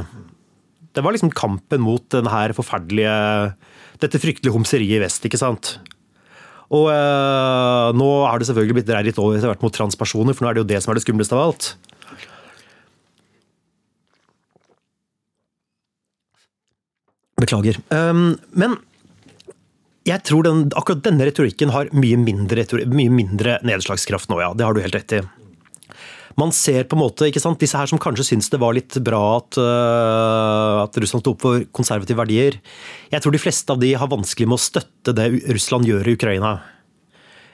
[0.95, 3.55] Det var liksom kampen mot denne forferdelige
[4.01, 5.75] Dette fryktelige homseriet i vest, ikke sant.
[6.71, 10.45] Og øh, nå har det selvfølgelig blitt dreid litt over etter hvert mot transpersoner, for
[10.45, 11.67] nå er det jo det som er det skumleste av alt.
[17.41, 17.77] Beklager.
[17.93, 18.77] Um, men
[20.07, 24.49] jeg tror den, akkurat denne retorikken har mye mindre, mye mindre nedslagskraft nå, ja.
[24.57, 25.21] Det har du helt rett i.
[26.39, 28.97] Man ser på en måte, ikke sant, disse her som kanskje syns det var litt
[29.03, 32.59] bra at, uh, at Russland sto opp for konservative verdier.
[33.11, 36.15] Jeg tror de fleste av de har vanskelig med å støtte det Russland gjør i
[36.19, 36.55] Ukraina.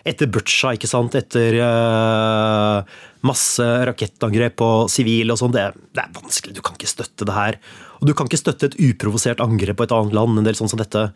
[0.08, 2.86] Etter Butsja, ikke sant, etter uh,
[3.28, 5.56] masse rakettangrep på sivile og sånn.
[5.56, 7.60] Det, det er vanskelig, du kan ikke støtte det her.
[8.00, 10.40] Og du kan ikke støtte et uprovosert angrep på et annet land.
[10.40, 11.10] en del sånn som dette.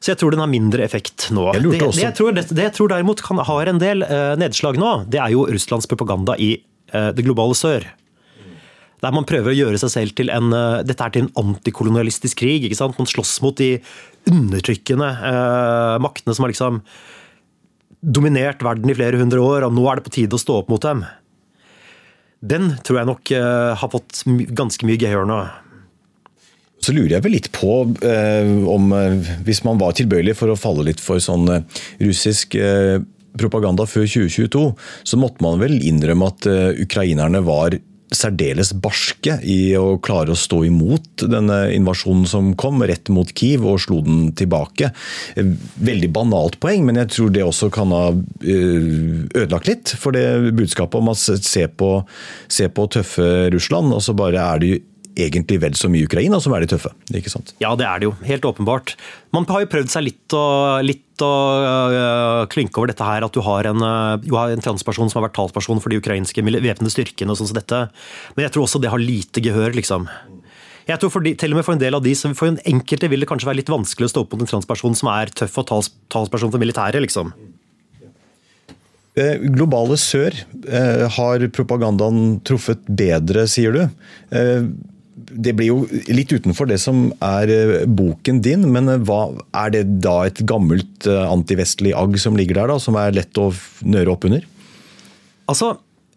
[0.00, 1.48] Så jeg tror den har mindre effekt nå.
[1.56, 4.34] Jeg Det, det, jeg tror, det, det jeg tror derimot kan, har en del eh,
[4.38, 6.56] nedslag nå, det er jo Russlands propaganda i
[6.92, 7.86] det globale sør.
[9.04, 12.40] Der man prøver å gjøre seg selv til en eh, dette er til en antikolonialistisk
[12.40, 12.64] krig.
[12.64, 12.96] ikke sant?
[12.98, 13.76] Man slåss mot de
[14.30, 16.80] undertrykkende eh, maktene som har liksom
[18.00, 20.72] dominert verden i flere hundre år, og nå er det på tide å stå opp
[20.72, 21.04] mot dem.
[22.46, 24.24] Den tror jeg nok eh, har fått
[24.56, 25.40] ganske mye gehør nå.
[26.84, 30.58] Så lurer jeg vel litt på eh, om eh, Hvis man var tilbøyelig for å
[30.60, 33.00] falle litt for sånn eh, russisk eh,
[33.40, 34.64] propaganda før 2022,
[35.06, 37.78] så måtte man vel innrømme at eh, ukrainerne var
[38.14, 43.66] særdeles barske i å klare å stå imot denne invasjonen som kom rett mot Kiev,
[43.66, 44.92] og slo den tilbake.
[45.34, 48.04] Veldig banalt poeng, men jeg tror det også kan ha
[48.46, 51.90] ødelagt litt for det budskapet om at se på,
[52.46, 54.84] se på tøffe Russland, og så bare er det jo
[55.16, 56.92] egentlig vel så mye Ukraina som er de tøffe.
[57.16, 57.54] ikke sant?
[57.62, 58.14] Ja, det er det jo.
[58.28, 58.94] Helt åpenbart.
[59.34, 60.44] Man har jo prøvd seg litt å,
[60.84, 61.32] litt å
[61.64, 65.28] uh, klynke over dette her, at du har en, uh, har en transperson som har
[65.28, 67.86] vært talsperson for de ukrainske væpnede styrkene og sånn som dette.
[68.36, 70.08] Men jeg tror også det har lite gehør, liksom.
[70.86, 73.08] Jeg tror de, til og med for en del av de som for en enkelte
[73.10, 75.56] vil det kanskje være litt vanskelig å stå opp mot en transperson som er tøff
[75.62, 77.32] og tals, talsperson for militæret, liksom.
[79.16, 80.36] Eh, globale sør
[81.16, 83.80] har propagandaen truffet bedre, sier du
[85.16, 89.72] det blir jo litt utenfor det som er eh, boken din, men eh, hva, er
[89.72, 93.48] det da et gammelt eh, antivestlig agg som ligger der, da, som er lett å
[93.88, 94.44] nøre opp under?
[95.48, 95.76] Altså,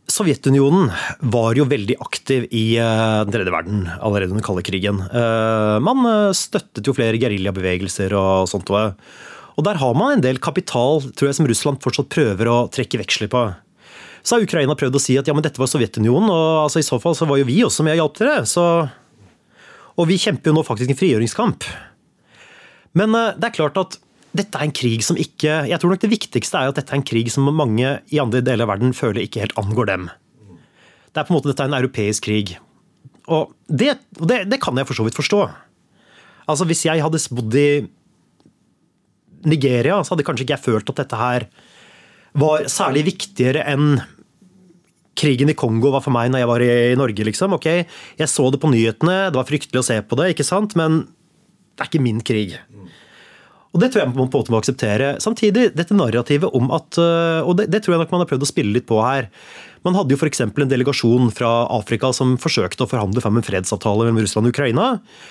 [0.10, 0.90] Sovjetunionen
[1.32, 5.04] var jo veldig aktiv i den tredje verden allerede under kalde krigen.
[5.86, 8.72] Man støttet jo flere geriljabevegelser og sånt.
[8.74, 13.04] Og der har man en del kapital tror jeg, som Russland fortsatt prøver å trekke
[13.04, 13.44] veksler på.
[14.24, 16.88] Så har Ukraina prøvd å si at ja, men dette var Sovjetunionen, og altså, i
[16.88, 18.42] så fall så var jo vi også med og hjalp dere.
[18.50, 18.66] Så
[20.00, 21.66] og vi kjemper jo nå faktisk en frigjøringskamp.
[23.00, 26.04] Men uh, det er klart at dette er en krig som ikke Jeg tror nok
[26.04, 28.94] det viktigste er at dette er en krig som mange i andre deler av verden
[28.94, 30.10] føler ikke helt angår dem.
[31.10, 32.54] Det er på en måte dette er en europeisk krig.
[33.30, 35.42] Og det, det, det kan jeg for så vidt forstå.
[36.50, 37.70] Altså Hvis jeg hadde bodd i
[39.50, 41.48] Nigeria, så hadde kanskje ikke jeg følt at dette her
[42.38, 44.00] var særlig viktigere enn
[45.20, 47.56] krigen i Kongo var for meg når jeg var i Norge, liksom.
[47.58, 47.68] Ok,
[48.20, 51.04] jeg så det på nyhetene, det var fryktelig å se på det, ikke sant, men
[51.76, 52.56] det er ikke min krig.
[53.70, 55.10] Og Det tror jeg man på en måte må akseptere.
[55.22, 58.46] Samtidig, dette narrativet om at øh, Og det, det, tror jeg nok man har prøvd
[58.46, 59.28] å spille litt på her.
[59.86, 60.42] Man hadde jo f.eks.
[60.42, 64.88] en delegasjon fra Afrika som forsøkte å forhandle fram en fredsavtale mellom Russland og Ukraina.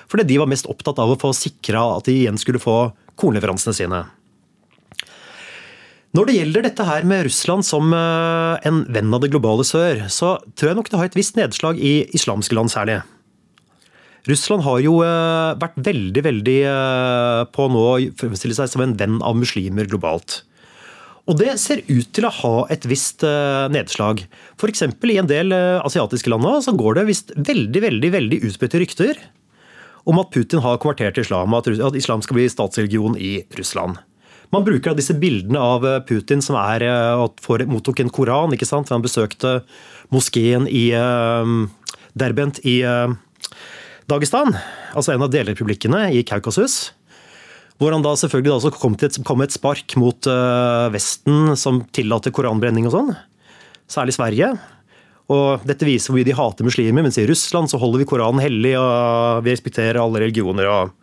[0.09, 2.79] Fordi de var mest opptatt av å få sikra at de igjen skulle få
[3.19, 4.05] kornleveransene sine.
[6.17, 10.07] Når det gjelder dette her med Russland som eh, en venn av det globale sør,
[10.09, 13.03] så tror jeg nok det har et visst nedslag i islamske land særlig.
[14.29, 18.97] Russland har jo eh, vært veldig, veldig eh, på nå å fremstille seg som en
[18.97, 20.43] venn av muslimer globalt.
[21.29, 23.21] Og det ser ut til å ha et visst
[23.69, 24.23] nedslag.
[24.57, 24.87] F.eks.
[24.89, 29.21] i en del asiatiske land nå, så går det visst veldig, veldig, veldig utbredte rykter
[30.09, 34.01] om at Putin har konvertert til islam, og at islam skal bli statsreligion i Russland.
[34.55, 36.85] Man bruker disse bildene av eh, Putin som er
[37.45, 38.55] for, mottok en koran.
[38.57, 38.93] ikke sant?
[38.95, 39.61] Han besøkte
[40.15, 41.55] moskeen i eh,
[42.19, 42.81] Derbent i
[44.09, 44.55] Dagestan,
[44.97, 46.95] altså en av delrepublikkene i Kaukasus.
[47.79, 50.27] Hvor han da selvfølgelig også kom, til, kom et spark mot
[50.91, 53.13] Vesten, som tillater koranbrenning og sånn.
[53.87, 54.49] Særlig Sverige.
[55.29, 58.41] Og Dette viser hvor mye de hater muslimer, mens i Russland så holder vi Koranen
[58.41, 60.95] hellig, og vi respekterer alle religioner og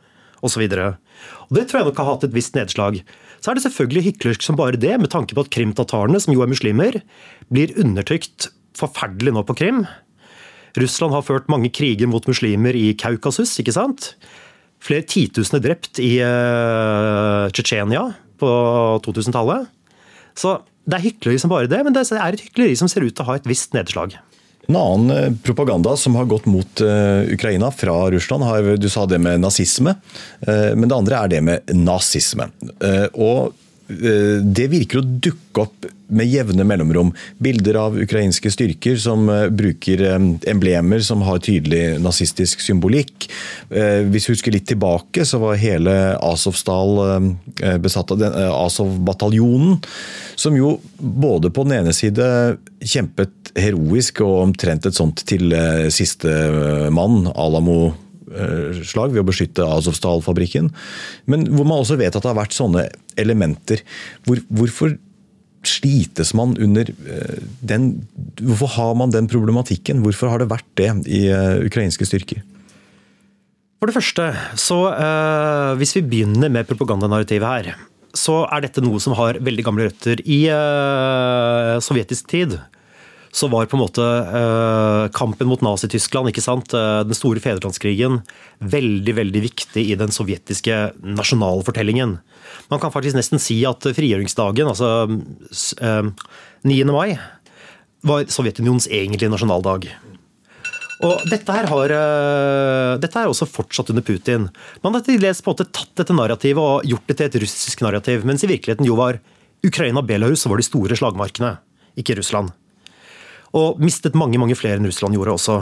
[0.46, 0.66] osv.
[0.66, 3.00] Det tror jeg nok har hatt et visst nedslag
[3.42, 6.44] så er det selvfølgelig hyklersk som bare det, med tanke på at krimtatarene, som jo
[6.46, 7.00] er muslimer,
[7.54, 9.86] blir undertrykt forferdelig nå på Krim.
[10.76, 14.14] Russland har ført mange kriger mot muslimer i Kaukasus, ikke sant?
[14.84, 17.48] Flere titusener drept i uh,
[18.36, 18.52] på
[19.06, 19.70] 2000-tallet.
[20.36, 23.16] Så det er hykleri som bare det, men det er et hykleri som ser ut
[23.16, 24.18] til å ha et visst nedslag.
[24.68, 29.06] En annen eh, propaganda som har gått mot uh, Ukraina fra Russland, har, du sa
[29.06, 29.96] det med nazisme,
[30.48, 32.50] uh, men det andre er det med nazisme.
[33.14, 33.54] Og
[33.86, 35.86] det virker å dukke opp
[36.18, 37.12] med jevne mellomrom.
[37.38, 40.02] Bilder av ukrainske styrker som bruker
[40.50, 43.28] emblemer som har tydelig nazistisk symbolikk.
[43.70, 47.30] Hvis vi husker litt tilbake, så var hele Azovstal
[47.84, 49.78] besatt av Azov-bataljonen,
[50.34, 52.26] som jo både på den ene side
[52.86, 59.66] kjempet heroisk og omtrent et sånt til eh, siste eh, mann, Alamo-slag, ved å beskytte
[59.66, 60.70] Azovstal-fabrikken.
[61.32, 62.88] Men hvor man også vet at det har vært sånne
[63.22, 63.84] elementer.
[64.28, 64.98] Hvor, hvorfor
[65.66, 68.06] slites man under eh, den
[68.38, 70.04] Hvorfor har man den problematikken?
[70.04, 71.26] Hvorfor har det vært det i
[71.66, 72.44] ukrainske styrker?
[73.80, 74.78] For det første, så
[75.78, 77.76] Hvis vi begynner med propagandanarrativet her,
[78.16, 80.22] så er dette noe som har veldig gamle røtter.
[80.26, 80.48] I
[81.84, 82.56] sovjetisk tid
[83.36, 84.04] så var på en måte
[84.40, 88.22] eh, kampen mot Nazi-Tyskland, ikke sant, eh, den store fedrelandskrigen,
[88.64, 92.16] veldig veldig viktig i den sovjetiske nasjonalfortellingen.
[92.72, 96.80] Man kan faktisk nesten si at frigjøringsdagen, altså 9.
[96.80, 97.20] Eh, mai,
[98.06, 99.92] var Sovjetunionens egentlige nasjonaldag.
[101.04, 101.92] Og dette her har
[103.02, 104.46] dette er også fortsatt under Putin.
[104.86, 108.46] Man har til dels tatt dette narrativet og gjort det til et russisk narrativ, mens
[108.46, 109.20] i virkeligheten jo var
[109.66, 111.58] Ukraina og Belarus var de store slagmarkene,
[112.00, 112.54] ikke Russland.
[113.56, 115.58] Og mistet mange mange flere enn Russland gjorde også.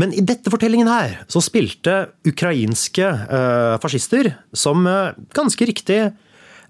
[0.00, 6.00] Men i dette fortellingen her så spilte ukrainske eh, fascister, som eh, ganske riktig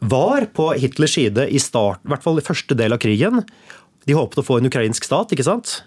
[0.04, 3.40] var på Hitlers side i start, i hvert fall i første del av krigen.
[4.04, 5.78] De håpet å få en ukrainsk stat, ikke sant?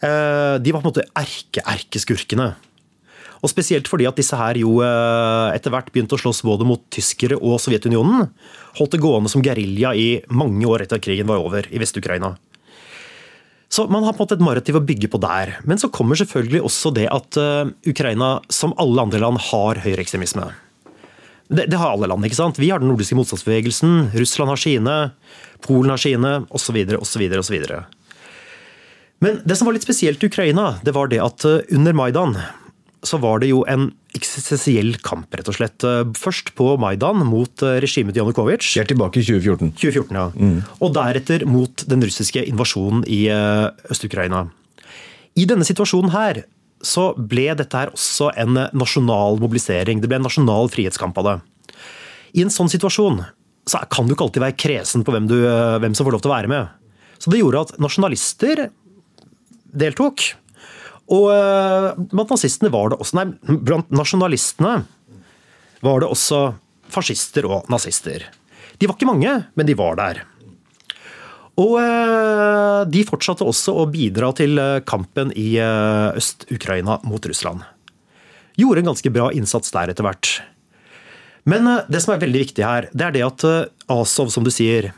[0.00, 2.54] Eh, de var på en måte erke-erkeskurkene.
[3.40, 6.82] Og Spesielt fordi at disse her jo eh, etter hvert begynte å slåss både mot
[6.92, 8.28] tyskere og Sovjetunionen.
[8.80, 12.34] Holdt det gående som gerilja i mange år etter at krigen var over i Vest-Ukraina.
[13.70, 15.52] Så man har på en måte et narrativ å bygge på der.
[15.62, 20.48] Men så kommer selvfølgelig også det at uh, Ukraina, som alle andre land, har høyreekstremisme.
[21.50, 22.26] Det, det, har alle land.
[22.26, 22.58] ikke sant?
[22.58, 24.96] Vi har den nordiske motstandsbevegelsen, Russland har sine,
[25.62, 26.80] Polen har sine, osv.
[26.98, 27.24] osv.
[27.38, 27.56] osv.
[29.22, 32.34] Men det som var litt spesielt i Ukraina, det var det at uh, under Maidan
[33.06, 35.84] så var det jo en eksistensiell kamp, rett og slett.
[36.18, 38.78] Først på Maidan mot eh, regimet til Janukovitsj.
[38.82, 39.74] er tilbake i 2014.
[39.78, 40.24] 2014, ja.
[40.34, 40.56] Mm.
[40.82, 44.48] Og deretter mot den russiske invasjonen i eh, Øst-Ukraina.
[45.38, 46.42] I denne situasjonen her
[46.82, 50.00] så ble dette her også en nasjonal mobilisering.
[50.00, 51.36] Det ble en nasjonal frihetskamp av det.
[52.40, 53.22] I en sånn situasjon
[53.68, 56.24] så kan du ikke alltid være kresen på hvem, du, eh, hvem som får lov
[56.24, 56.76] til å være med.
[57.20, 58.70] Så det gjorde at nasjonalister
[59.70, 60.32] deltok.
[61.10, 63.26] Og eh, blant nazistene var det også Nei,
[63.66, 64.74] blant nasjonalistene
[65.80, 66.42] var det også
[66.92, 68.26] fascister og nazister.
[68.78, 70.22] De var ikke mange, men de var der.
[71.60, 77.64] Og eh, de fortsatte også å bidra til eh, kampen i Øst-Ukraina mot Russland.
[78.60, 80.38] Gjorde en ganske bra innsats der etter hvert.
[81.48, 83.44] Men det som er veldig viktig her, det er det at
[83.90, 84.90] Azov, som du sier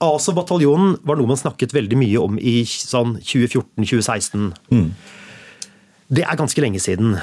[0.00, 4.52] Azov-bataljonen var noe man snakket veldig mye om i sånn 2014-2016.
[4.72, 4.90] Mm.
[6.08, 7.18] Det er ganske lenge siden.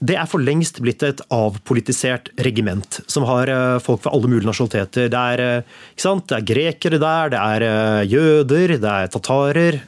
[0.00, 4.48] Det er for lengst blitt et avpolitisert regiment som har eh, folk fra alle mulige
[4.48, 5.10] nasjonaliteter.
[5.12, 9.80] Det er, eh, det er, grekere der, det er eh, jøder, det er tatarer.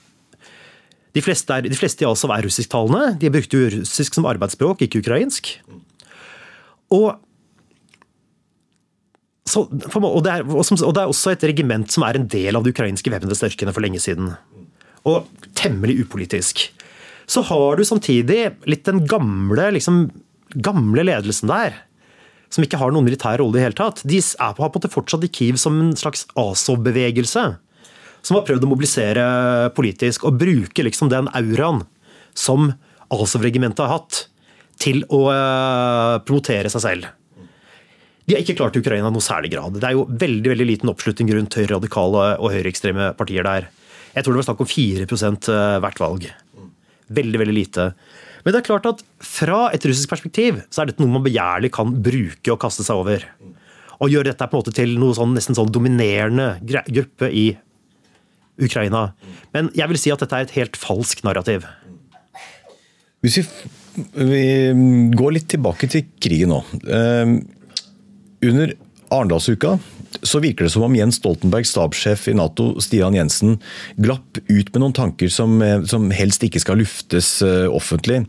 [1.17, 3.17] De fleste, er, de fleste i Azov er russisktalende.
[3.21, 5.55] De brukte russisk som arbeidsspråk, ikke ukrainsk.
[6.93, 7.17] Og,
[9.49, 12.65] så, og, det er, og det er også et regiment som er en del av
[12.65, 14.35] de ukrainske væpnede styrkene for lenge siden.
[15.09, 15.25] Og
[15.57, 16.69] temmelig upolitisk
[17.33, 20.05] så har du samtidig litt den gamle, liksom,
[20.61, 21.79] gamle ledelsen der.
[22.53, 24.03] Som ikke har noen militær rolle i hele tatt.
[24.05, 27.47] De er på, på fortsatt i Kiev som en slags ASO-bevegelse.
[28.23, 29.25] Som har prøvd å mobilisere
[29.77, 31.83] politisk og bruke liksom den auraen
[32.37, 32.75] som
[33.13, 34.27] Azov-regimentet har hatt,
[34.81, 37.11] til å uh, promotere seg selv.
[38.25, 39.77] De har ikke klart Ukraina i noe særlig grad.
[39.77, 43.69] Det er jo veldig veldig liten oppslutning rundt høyreradikale og høyreekstreme partier der.
[44.13, 46.27] Jeg tror det var snakk om 4 eh, hvert valg.
[47.11, 47.89] Veldig, veldig lite.
[48.43, 51.73] Men det er klart at fra et russisk perspektiv så er dette noe man begjærlig
[51.75, 53.27] kan bruke og kaste seg over.
[54.03, 56.57] Og gjøre dette på en måte til noe sånn, nesten sånn dominerende
[56.91, 57.53] gruppe i
[58.63, 59.13] Ukraina.
[59.55, 61.67] Men jeg vil si at dette er et helt falsk narrativ.
[63.23, 63.45] Hvis vi,
[64.19, 64.45] vi
[65.15, 66.63] går litt tilbake til krigen nå.
[66.83, 67.39] Uh,
[68.43, 68.75] under
[69.13, 69.77] Arendalsuka
[70.21, 73.57] så virker det som om Jens Stoltenberg, stabssjef i Nato, Stian Jensen,
[74.01, 78.23] glapp ut med noen tanker som, eh, som helst ikke skal luftes uh, offentlig.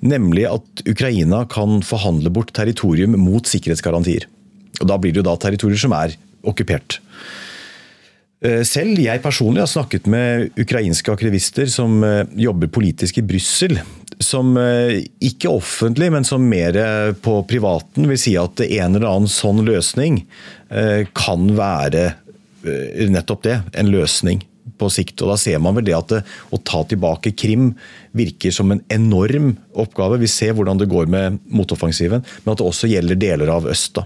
[0.00, 4.26] Nemlig at Ukraina kan forhandle bort territorium mot sikkerhetsgarantier.
[4.80, 7.00] Og Da blir det jo da territorier som er okkupert.
[8.44, 12.02] Eh, selv jeg personlig har snakket med ukrainske aktivister som
[12.38, 13.80] jobber politisk i Brussel,
[14.18, 19.06] som eh, ikke offentlig, men som mer eh, på privaten vil si at en eller
[19.06, 20.22] annen sånn løsning
[20.70, 22.10] eh, kan være
[23.08, 24.42] nettopp det, en løsning
[24.78, 25.22] på sikt.
[25.22, 26.18] Og Da ser man vel det at det,
[26.50, 27.70] å ta tilbake Krim
[28.18, 30.18] virker som en enorm oppgave.
[30.20, 33.96] Vi ser hvordan det går med motoffensiven, men at det også gjelder deler av øst.
[33.96, 34.04] Da.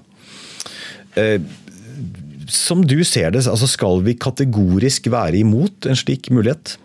[2.52, 6.76] Som du ser det, altså skal vi kategorisk være imot en slik mulighet?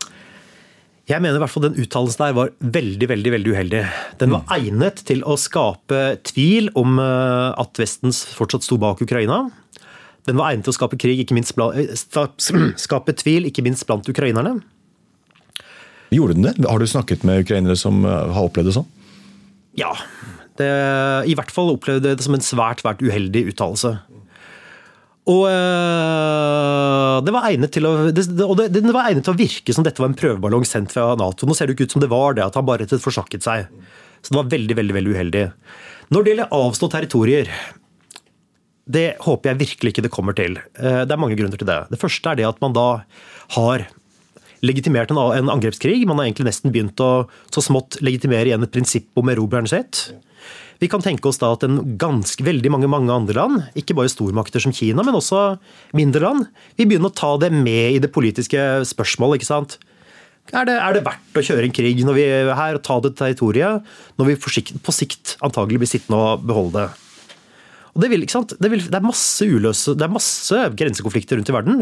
[1.08, 3.84] Jeg mener i hvert fall den uttalelsen der var veldig veldig, veldig uheldig.
[4.20, 4.50] Den var mm.
[4.58, 9.46] egnet til å skape tvil om eh, at Vesten fortsatt sto bak Ukraina.
[10.28, 14.58] Den var egnet til å skape, krig, blant, eh, skape tvil, ikke minst blant ukrainerne.
[16.12, 16.56] Gjorde den det?
[16.67, 18.91] Har du snakket med ukrainere som eh, har opplevd det sånn?
[19.80, 19.93] Ja.
[20.60, 20.67] Det,
[21.30, 23.96] I hvert fall opplevde det som en svært, svært uheldig uttalelse.
[25.28, 27.94] Og øh, det var, til å,
[28.56, 31.48] var egnet til å virke som dette var en prøveballong sendt fra Nato.
[31.48, 33.67] Nå ser det ikke ut som det var det, at han bare rett forsakket seg.
[34.21, 35.44] Så det var veldig, veldig, veldig uheldig.
[36.15, 37.52] Når det gjelder avstått territorier,
[38.88, 40.56] det håper jeg virkelig ikke det kommer til.
[40.80, 41.82] Eh, det er mange grunner til det.
[41.92, 42.88] Det første er det at man da
[43.58, 43.88] har
[44.65, 46.06] legitimert en angrepskrig.
[46.08, 50.08] Man har egentlig nesten begynt å så smått legitimere igjen et prinsipp om erobreren sitt.
[50.82, 54.12] Vi kan tenke oss da at en ganske, veldig mange, mange andre land, ikke bare
[54.13, 55.58] stormakter som Kina, men også
[55.98, 56.48] mindre land,
[56.78, 59.42] vil begynne å ta det med i det politiske spørsmålet.
[59.42, 59.78] ikke sant?
[60.56, 63.00] Er det, er det verdt å kjøre en krig når vi er her og ta
[63.04, 63.84] det territoriet,
[64.19, 66.88] når vi på sikt antagelig blir sittende og beholde det?
[67.98, 71.56] Og det, vil, det, vil, det, er masse uløse, det er masse grensekonflikter rundt i
[71.56, 71.82] verden.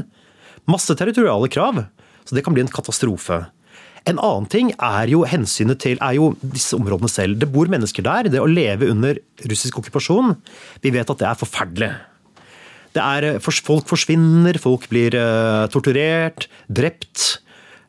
[0.71, 1.83] Masse territoriale krav.
[2.25, 3.43] Så det kan bli en katastrofe.
[4.05, 7.39] En annen ting er jo hensynet til er jo disse områdene selv.
[7.41, 8.29] Det bor mennesker der.
[8.29, 9.17] Det å leve under
[9.49, 10.35] russisk okkupasjon,
[10.83, 11.91] vi vet at det er forferdelig.
[12.95, 17.41] Det er, eh, folk forsvinner, folk blir uh, torturert, drept.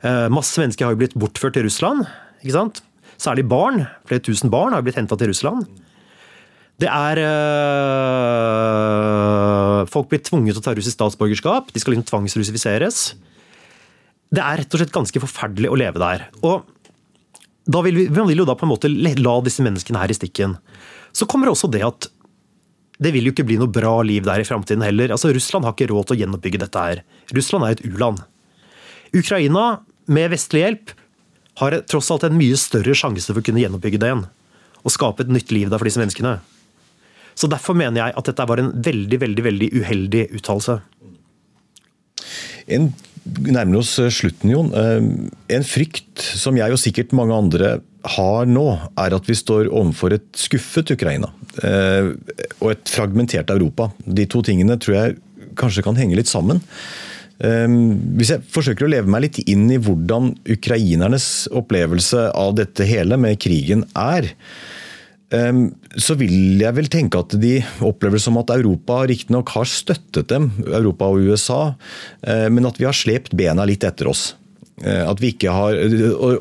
[0.03, 2.09] Uh, masse mennesker har jo blitt bortført til Russland.
[2.43, 2.83] ikke sant?
[3.21, 3.87] Særlig barn.
[4.09, 5.67] Flere tusen barn har blitt henta til Russland.
[6.77, 7.49] Det er øh,
[9.89, 11.73] Folk blir tvunget til å ta russisk statsborgerskap.
[11.73, 13.17] De skal liksom tvangsrussifiseres.
[14.35, 16.27] Det er rett og slett ganske forferdelig å leve der.
[16.43, 16.67] Og
[17.67, 20.19] da vil vi, Man vil jo da på en måte la disse menneskene her i
[20.19, 20.57] stikken.
[21.17, 22.11] Så kommer også det at
[23.03, 25.13] det vil jo ikke bli noe bra liv der i framtiden heller.
[25.13, 27.03] Altså, Russland har ikke råd til å gjenoppbygge dette her.
[27.37, 28.23] Russland er et u-land.
[29.17, 30.95] Ukraina, med vestlig hjelp,
[31.61, 34.25] har tross alt en mye større sjanse for å kunne gjenoppbygge det igjen.
[34.85, 36.39] Og skape et nytt liv der for disse menneskene.
[37.37, 40.79] Så Derfor mener jeg at dette var en veldig veldig, veldig uheldig uttalelse.
[42.73, 42.89] En
[43.47, 44.71] nærmer oss eh, slutten, Jon.
[44.77, 45.09] Eh,
[45.57, 47.73] en frykt som jeg og sikkert mange andre
[48.17, 48.67] har nå,
[49.03, 51.33] er at vi står overfor et skuffet Ukraina.
[51.67, 52.13] Eh,
[52.61, 53.91] og et fragmentert Europa.
[54.07, 55.19] De to tingene tror jeg
[55.59, 56.63] kanskje kan henge litt sammen.
[57.37, 63.19] Hvis jeg forsøker å leve meg litt inn i hvordan ukrainernes opplevelse av dette hele
[63.21, 64.31] med krigen er,
[65.27, 70.29] så vil jeg vel tenke at de opplever det som at Europa riktignok har støttet
[70.31, 71.61] dem, Europa og USA,
[72.23, 74.37] eh, men at vi har slept bena litt etter oss.
[74.85, 75.79] Eh, at vi, har,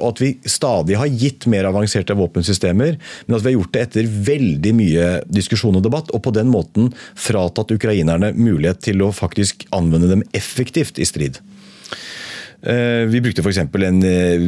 [0.09, 4.13] at vi stadig har gitt mer avanserte våpensystemer, men at vi har gjort det etter
[4.29, 9.65] veldig mye diskusjon og debatt, og på den måten fratatt ukrainerne mulighet til å faktisk
[9.75, 11.41] anvende dem effektivt i strid.
[12.65, 13.59] Eh, vi brukte f.eks.
[13.61, 14.45] en eh,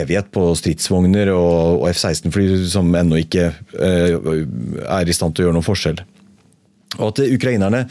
[0.00, 3.46] evighet på stridsvogner og F-16-fly som ennå ikke
[3.78, 4.16] eh,
[4.90, 6.02] er i stand til å gjøre noen forskjell.
[6.98, 7.84] Og at ukrainerne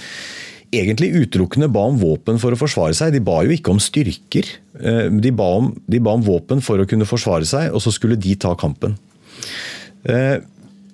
[0.75, 3.15] egentlig utelukkende ba om våpen for å forsvare seg.
[3.15, 4.51] De ba jo ikke om styrker.
[4.75, 8.19] De ba om, de ba om våpen for å kunne forsvare seg, og så skulle
[8.19, 8.99] de ta kampen.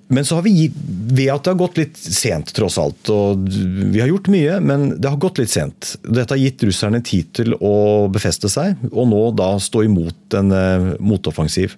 [0.07, 0.67] Men så har vi,
[1.09, 4.87] ved at det har gått litt sent, tross alt, og vi har gjort mye, men
[5.01, 5.95] det har gått litt sent.
[6.05, 10.53] Dette har gitt russerne tid til å befeste seg, og nå da stå imot en
[10.53, 11.73] uh, motoffensiv.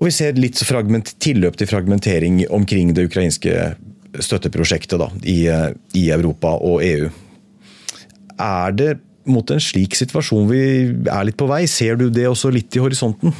[0.00, 3.74] Og vi ser litt fragment, tilløp til fragmentering omkring det ukrainske
[4.24, 7.10] støtteprosjektet da, i, uh, i Europa og EU.
[8.40, 8.94] Er det
[9.28, 11.66] mot en slik situasjon vi er litt på vei?
[11.68, 13.36] Ser du det også litt i horisonten?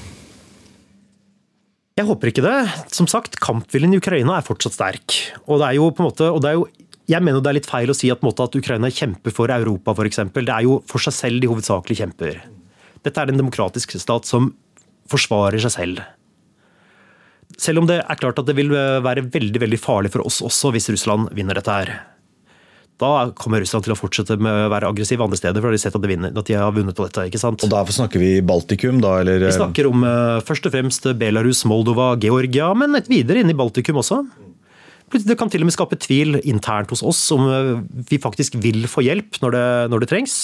[1.96, 2.56] Jeg håper ikke det.
[2.92, 5.14] Som sagt, kampviljen i Ukraina er fortsatt sterk.
[5.46, 6.66] Og det er jo på en måte, og det er jo
[7.06, 10.24] jeg mener det er litt feil å si at, at Ukraina kjemper for Europa, f.eks.
[10.34, 12.40] Det er jo for seg selv de hovedsakelig kjemper.
[13.06, 14.50] Dette er en demokratisk stat som
[15.06, 16.02] forsvarer seg selv.
[17.62, 20.74] Selv om det er klart at det vil være veldig veldig farlig for oss også
[20.74, 21.92] hvis Russland vinner dette her
[23.02, 25.60] da kommer Russland til å fortsette med å være aggressiv andre steder.
[25.60, 27.26] for de har sett at de, vinner, at de har vunnet på dette.
[27.28, 27.60] ikke sant?
[27.60, 29.18] Og Derfor snakker vi Baltikum, da?
[29.20, 29.44] eller?
[29.44, 33.56] Vi snakker om uh, først og fremst Belarus, Moldova, Georgia, men et videre inn i
[33.56, 34.22] Baltikum også.
[35.12, 37.76] Det kan til og med skape tvil internt hos oss om uh,
[38.08, 40.36] vi faktisk vil få hjelp når det, når det trengs.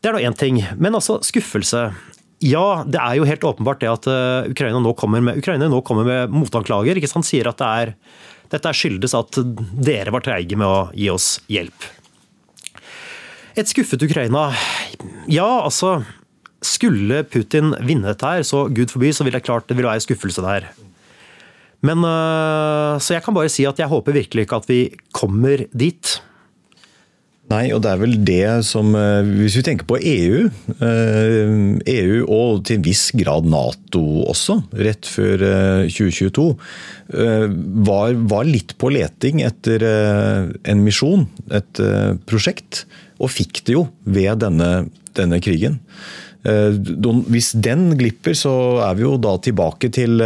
[0.00, 0.62] Det er nå én ting.
[0.80, 1.90] Men altså, skuffelse.
[2.44, 4.08] Ja, det er jo helt åpenbart det at
[4.52, 6.96] Ukraina nå kommer med, Ukraina nå kommer med motanklager.
[6.96, 7.28] ikke sant?
[7.28, 7.94] Sier at det er
[8.52, 9.38] dette skyldes at
[9.86, 11.88] dere var treige med å gi oss hjelp.
[13.56, 14.50] Et skuffet Ukraina
[15.32, 16.02] Ja, altså
[16.66, 20.02] Skulle Putin vinne dette her, så gud forby, så vil det klart det vil være
[20.04, 20.68] skuffelse der.
[21.84, 24.80] Men øh, Så jeg kan bare si at jeg håper virkelig ikke at vi
[25.14, 26.16] kommer dit.
[27.46, 31.92] Nei, og det er vel det som eh, Hvis vi tenker på EU, EU eh,
[31.94, 35.44] e og til en viss grad Nato også, rett før
[35.86, 36.46] 2022,
[37.22, 37.46] eh,
[37.86, 41.82] var, var litt på leting etter en misjon, et
[42.26, 42.84] prosjekt,
[43.22, 45.78] og fikk det jo ved denne, denne krigen.
[46.42, 48.52] Hvis den glipper, så
[48.86, 50.18] er vi jo da tilbake til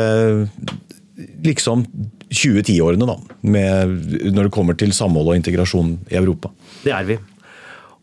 [1.45, 1.85] liksom
[2.31, 3.17] 2010-årene, da.
[3.45, 6.53] når det kommer til samhold og integrasjon i Europa.
[6.85, 7.19] Det er vi.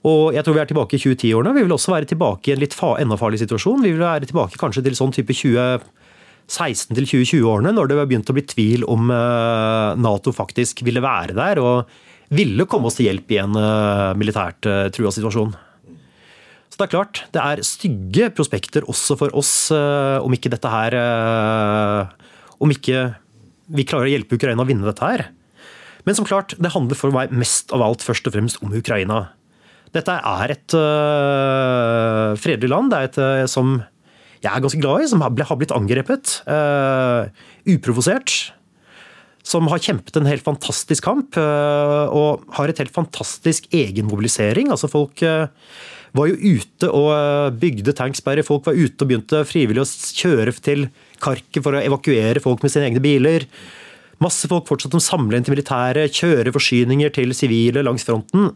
[0.08, 1.54] Og jeg tror vi er tilbake i 2010-årene.
[1.58, 3.84] Vi vil også være tilbake i en litt enda farlig situasjon.
[3.84, 8.38] Vi vil være tilbake kanskje til sånn type 2016 til 2020-årene, når det begynte å
[8.38, 11.90] bli tvil om eh, Nato faktisk ville være der og
[12.30, 15.56] ville komme oss til hjelp i en eh, militært eh, trua situasjon.
[16.68, 20.94] Så det er klart, det er stygge prospekter også for oss, om ikke dette her
[22.62, 23.00] Om ikke
[23.74, 25.24] vi klarer å hjelpe Ukraina å vinne dette her.
[26.08, 29.26] Men som klart, det handler for meg mest av alt først og fremst om Ukraina.
[29.96, 32.92] Dette er et uh, fredelig land.
[32.92, 33.78] Det er et uh, som
[34.44, 36.38] jeg er ganske glad i, som har blitt angrepet.
[36.48, 37.28] Uh,
[37.68, 38.36] uprovosert.
[39.48, 44.68] Som har kjempet en helt fantastisk kamp og har et helt fantastisk egenmobilisering.
[44.74, 48.44] Altså folk var jo ute og bygde tanksperrer.
[48.44, 49.88] Folk var ute og begynte frivillig å
[50.20, 50.90] kjøre til
[51.24, 53.48] Kharkiv for å evakuere folk med sine egne biler.
[54.24, 58.52] Masse folk fortsatt som samler inn til militæret, kjører forsyninger til sivile langs fronten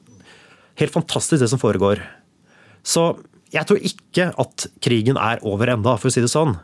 [0.80, 2.01] helt fantastisk, det som foregår.
[2.84, 3.14] Så
[3.53, 6.55] jeg tror ikke at krigen er over enda, for å si det sånn.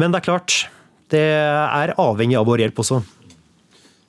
[0.00, 0.56] Men det er klart,
[1.12, 3.02] det er avhengig av vår hjelp også.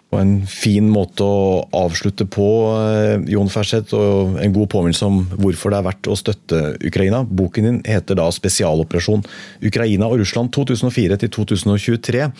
[0.08, 2.47] Og en fin måte å avslutte på,
[2.80, 7.26] eh, Jon Ferseth, og en god påminnelse om hvorfor det er verdt å støtte Ukraina.
[7.28, 9.26] Boken din heter da 'Spesialoperasjon
[9.62, 12.32] Ukraina og Russland 2004 2023'.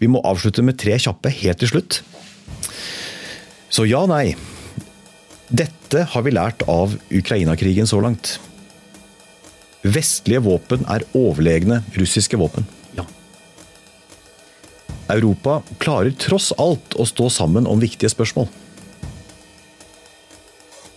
[0.00, 2.02] Vi må avslutte med tre kjappe helt til slutt.
[3.70, 4.36] Så ja, nei.
[5.50, 8.38] Dette har vi lært av Ukraina-krigen så langt.
[9.82, 12.64] Vestlige våpen er overlegne russiske våpen.
[15.08, 18.48] Europa klarer tross alt å stå sammen om viktige spørsmål.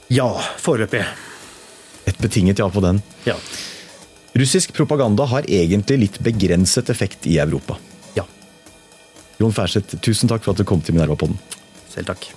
[0.07, 0.29] Ja,
[0.63, 1.03] foreløpig.
[2.07, 3.01] Et betinget ja på den.
[3.27, 3.35] Ja.
[4.37, 7.75] Russisk propaganda har egentlig litt begrenset effekt i Europa.
[8.15, 8.23] Ja.
[9.41, 11.39] Jon Færseth, tusen takk for at du kom til Minerva-podden.
[11.91, 12.29] Selv takk.